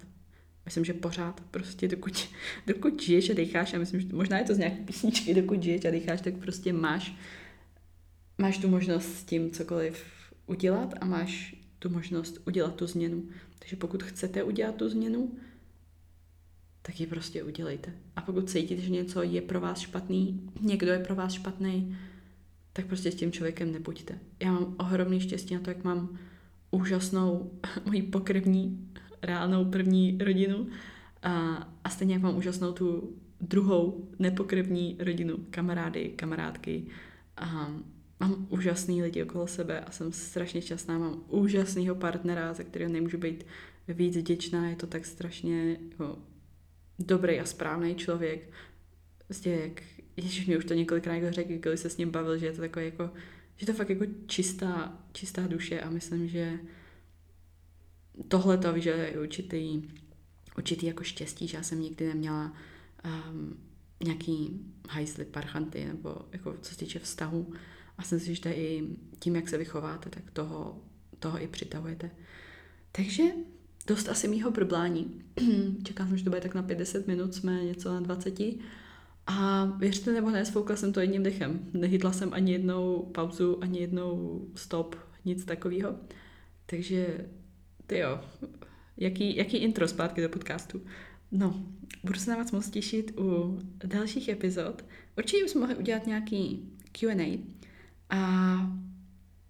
Myslím, 0.65 0.85
že 0.85 0.93
pořád 0.93 1.41
prostě 1.51 1.87
dokud, 1.87 2.29
dokud 2.67 3.01
žiješ 3.01 3.29
a 3.29 3.33
decháš, 3.33 3.73
a 3.73 3.77
myslím, 3.77 4.01
že 4.01 4.07
možná 4.13 4.37
je 4.37 4.43
to 4.43 4.55
z 4.55 4.57
nějaké 4.57 4.83
písničky, 4.83 5.33
dokud 5.33 5.63
žiješ 5.63 5.85
a 5.85 5.91
decháš, 5.91 6.21
tak 6.21 6.37
prostě 6.37 6.73
máš, 6.73 7.15
máš 8.37 8.57
tu 8.57 8.67
možnost 8.67 9.15
s 9.15 9.23
tím 9.23 9.51
cokoliv 9.51 10.03
udělat 10.47 10.93
a 11.01 11.05
máš 11.05 11.55
tu 11.79 11.89
možnost 11.89 12.41
udělat 12.47 12.75
tu 12.75 12.87
změnu. 12.87 13.29
Takže 13.59 13.75
pokud 13.75 14.03
chcete 14.03 14.43
udělat 14.43 14.75
tu 14.75 14.89
změnu, 14.89 15.37
tak 16.81 16.99
ji 16.99 17.07
prostě 17.07 17.43
udělejte. 17.43 17.93
A 18.15 18.21
pokud 18.21 18.49
cítíte, 18.49 18.81
že 18.81 18.89
něco 18.89 19.21
je 19.21 19.41
pro 19.41 19.59
vás 19.59 19.79
špatný, 19.79 20.49
někdo 20.61 20.91
je 20.91 20.99
pro 20.99 21.15
vás 21.15 21.33
špatný, 21.33 21.97
tak 22.73 22.85
prostě 22.85 23.11
s 23.11 23.15
tím 23.15 23.31
člověkem 23.31 23.71
nebuďte. 23.71 24.19
Já 24.39 24.51
mám 24.51 24.75
ohromný 24.79 25.19
štěstí 25.19 25.53
na 25.53 25.59
to, 25.59 25.69
jak 25.69 25.83
mám 25.83 26.19
úžasnou 26.71 27.51
moji 27.85 28.01
pokrvní, 28.01 28.89
reálnou 29.21 29.65
první 29.65 30.17
rodinu 30.21 30.67
a, 31.23 31.55
a 31.83 31.89
stejně 31.89 32.13
jak 32.13 32.23
mám 32.23 32.37
úžasnou 32.37 32.71
tu 32.71 33.15
druhou 33.41 34.09
nepokrevní 34.19 34.97
rodinu, 34.99 35.37
kamarády, 35.49 36.09
kamarádky 36.09 36.85
a 37.37 37.71
mám 38.19 38.47
úžasný 38.49 39.03
lidi 39.03 39.23
okolo 39.23 39.47
sebe 39.47 39.79
a 39.79 39.91
jsem 39.91 40.11
strašně 40.11 40.61
šťastná, 40.61 40.97
mám 40.97 41.23
úžasného 41.27 41.95
partnera, 41.95 42.53
za 42.53 42.63
kterého 42.63 42.91
nemůžu 42.91 43.17
být 43.17 43.45
víc 43.87 44.17
vděčná, 44.17 44.69
je 44.69 44.75
to 44.75 44.87
tak 44.87 45.05
strašně 45.05 45.77
jako, 45.91 46.17
dobrý 46.99 47.39
a 47.39 47.45
správný 47.45 47.95
člověk. 47.95 48.49
Prostě 49.25 49.49
jak, 49.49 49.83
Ježíš 50.17 50.47
mi 50.47 50.57
už 50.57 50.65
to 50.65 50.73
několikrát 50.73 51.15
jako 51.15 51.33
řekl, 51.33 51.53
když 51.53 51.79
se 51.79 51.89
s 51.89 51.97
ním 51.97 52.11
bavil, 52.11 52.37
že 52.37 52.45
je 52.45 52.51
to 52.51 52.61
takový 52.61 52.85
jako, 52.85 53.09
že 53.57 53.65
to 53.65 53.73
fakt 53.73 53.89
jako 53.89 54.05
čistá, 54.27 54.99
čistá 55.11 55.47
duše 55.47 55.81
a 55.81 55.89
myslím, 55.89 56.27
že 56.27 56.59
tohle 58.27 58.57
to 58.57 58.73
vyžaduje 58.73 59.19
určitý, 59.19 59.81
určitý 60.57 60.85
jako 60.85 61.03
štěstí, 61.03 61.47
že 61.47 61.57
já 61.57 61.63
jsem 61.63 61.81
nikdy 61.81 62.07
neměla 62.07 62.53
um, 63.29 63.59
nějaký 64.03 64.61
hajsly, 64.89 65.25
parchanty, 65.25 65.85
nebo 65.85 66.15
jako 66.31 66.55
co 66.61 66.71
se 66.71 66.77
týče 66.77 66.99
vztahu. 66.99 67.53
A 67.97 68.03
jsem 68.03 68.19
si, 68.19 68.35
že 68.35 68.53
i 68.53 68.83
tím, 69.19 69.35
jak 69.35 69.49
se 69.49 69.57
vychováte, 69.57 70.09
tak 70.09 70.31
toho, 70.31 70.81
toho 71.19 71.43
i 71.43 71.47
přitahujete. 71.47 72.11
Takže 72.91 73.23
dost 73.89 74.09
asi 74.09 74.27
mýho 74.27 74.51
problání. 74.51 75.21
Čekám 75.83 76.07
jsem, 76.07 76.17
že 76.17 76.23
to 76.23 76.29
bude 76.29 76.41
tak 76.41 76.55
na 76.55 76.63
50 76.63 77.07
minut, 77.07 77.33
jsme 77.33 77.63
něco 77.63 77.93
na 77.93 77.99
20. 77.99 78.39
A 79.27 79.65
věřte 79.65 80.11
nebo 80.13 80.29
ne, 80.29 80.45
spoukla 80.45 80.75
jsem 80.75 80.93
to 80.93 80.99
jedním 80.99 81.23
dechem. 81.23 81.59
Nehytla 81.73 82.11
jsem 82.11 82.33
ani 82.33 82.51
jednou 82.51 83.11
pauzu, 83.13 83.63
ani 83.63 83.79
jednou 83.79 84.41
stop, 84.55 84.95
nic 85.25 85.45
takového. 85.45 85.95
Takže, 86.65 87.25
ty 87.87 87.97
jo, 87.97 88.21
jaký, 88.97 89.35
jaký 89.35 89.57
intro 89.57 89.87
zpátky 89.87 90.21
do 90.21 90.29
podcastu. 90.29 90.81
No, 91.31 91.63
budu 92.03 92.19
se 92.19 92.31
na 92.31 92.37
vás 92.37 92.51
moc 92.51 92.69
těšit 92.69 93.19
u 93.19 93.59
dalších 93.85 94.29
epizod. 94.29 94.85
Určitě 95.17 95.43
bychom 95.43 95.61
mohli 95.61 95.75
udělat 95.75 96.07
nějaký 96.07 96.69
Q&A. 96.91 97.39
A 98.09 98.19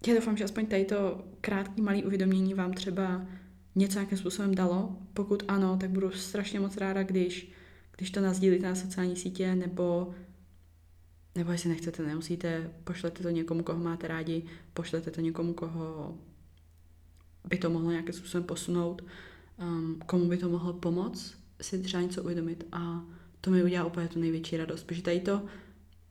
já 0.07 0.15
doufám, 0.15 0.37
že 0.37 0.43
aspoň 0.43 0.65
tady 0.65 0.85
to 0.85 1.25
krátké 1.41 1.81
malé 1.81 2.03
uvědomění 2.03 2.53
vám 2.53 2.73
třeba 2.73 3.25
něco 3.75 3.93
nějakým 3.93 4.17
způsobem 4.17 4.55
dalo. 4.55 4.97
Pokud 5.13 5.43
ano, 5.47 5.77
tak 5.77 5.89
budu 5.89 6.11
strašně 6.11 6.59
moc 6.59 6.77
ráda, 6.77 7.03
když, 7.03 7.51
když 7.97 8.11
to 8.11 8.21
nazdílíte 8.21 8.65
na 8.67 8.75
sociální 8.75 9.15
sítě, 9.15 9.55
nebo, 9.55 10.13
nebo 11.35 11.51
jestli 11.51 11.69
nechcete, 11.69 12.03
nemusíte, 12.03 12.71
pošlete 12.83 13.23
to 13.23 13.29
někomu, 13.29 13.63
koho 13.63 13.79
máte 13.79 14.07
rádi, 14.07 14.43
pošlete 14.73 15.11
to 15.11 15.21
někomu, 15.21 15.53
koho 15.53 16.17
by 17.47 17.57
to 17.57 17.69
mohlo 17.69 17.91
nějakým 17.91 18.13
způsobem 18.13 18.43
posunout, 18.43 19.01
um, 19.57 19.99
komu 20.05 20.25
by 20.25 20.37
to 20.37 20.49
mohlo 20.49 20.73
pomoct 20.73 21.39
si 21.61 21.79
třeba 21.79 22.03
něco 22.03 22.23
uvědomit 22.23 22.67
a 22.71 23.05
to 23.41 23.51
mi 23.51 23.63
udělá 23.63 23.85
úplně 23.85 24.07
tu 24.07 24.19
největší 24.19 24.57
radost, 24.57 24.83
protože 24.83 25.01
tady 25.01 25.19
to 25.19 25.45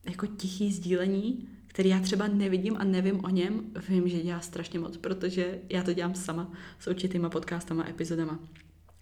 jako 0.04 0.26
tichý 0.26 0.72
sdílení 0.72 1.48
který 1.68 1.88
já 1.88 2.00
třeba 2.00 2.28
nevidím 2.28 2.76
a 2.76 2.84
nevím 2.84 3.24
o 3.24 3.28
něm, 3.28 3.64
vím, 3.88 4.08
že 4.08 4.22
dělá 4.22 4.40
strašně 4.40 4.78
moc, 4.78 4.96
protože 4.96 5.58
já 5.68 5.82
to 5.82 5.92
dělám 5.92 6.14
sama 6.14 6.52
s 6.78 6.86
určitýma 6.86 7.30
podcastama, 7.30 7.88
epizodama. 7.88 8.38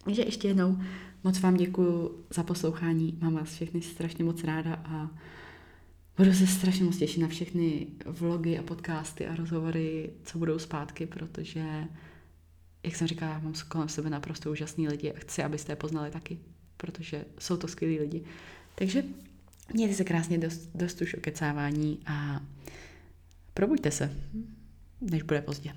Takže 0.03 0.21
ještě 0.21 0.47
jednou 0.47 0.77
moc 1.23 1.39
vám 1.39 1.57
děkuji 1.57 2.25
za 2.29 2.43
poslouchání, 2.43 3.17
mám 3.21 3.33
vás 3.33 3.49
všechny 3.49 3.81
strašně 3.81 4.23
moc 4.23 4.43
ráda 4.43 4.81
a 4.85 5.09
budu 6.17 6.33
se 6.33 6.47
strašně 6.47 6.85
moc 6.85 6.97
těšit 6.97 7.21
na 7.21 7.27
všechny 7.27 7.87
vlogy 8.05 8.59
a 8.59 8.63
podcasty 8.63 9.27
a 9.27 9.35
rozhovory, 9.35 10.09
co 10.23 10.37
budou 10.37 10.59
zpátky, 10.59 11.05
protože, 11.05 11.83
jak 12.83 12.95
jsem 12.95 13.07
říkala, 13.07 13.39
mám 13.39 13.53
kolem 13.67 13.89
sebe 13.89 14.09
naprosto 14.09 14.51
úžasný 14.51 14.87
lidi 14.87 15.13
a 15.13 15.19
chci, 15.19 15.43
abyste 15.43 15.71
je 15.71 15.75
poznali 15.75 16.11
taky, 16.11 16.39
protože 16.77 17.25
jsou 17.39 17.57
to 17.57 17.67
skvělí 17.67 17.99
lidi. 17.99 18.23
Takže 18.75 19.03
Mějte 19.73 19.95
se 19.95 20.03
krásně 20.03 20.37
dost, 20.37 20.69
dost 20.75 21.01
už 21.01 21.13
okecávání 21.13 21.99
a 22.05 22.41
probuďte 23.57 23.91
se, 23.91 24.11
než 25.01 25.21
bude 25.23 25.41
pozdě. 25.41 25.73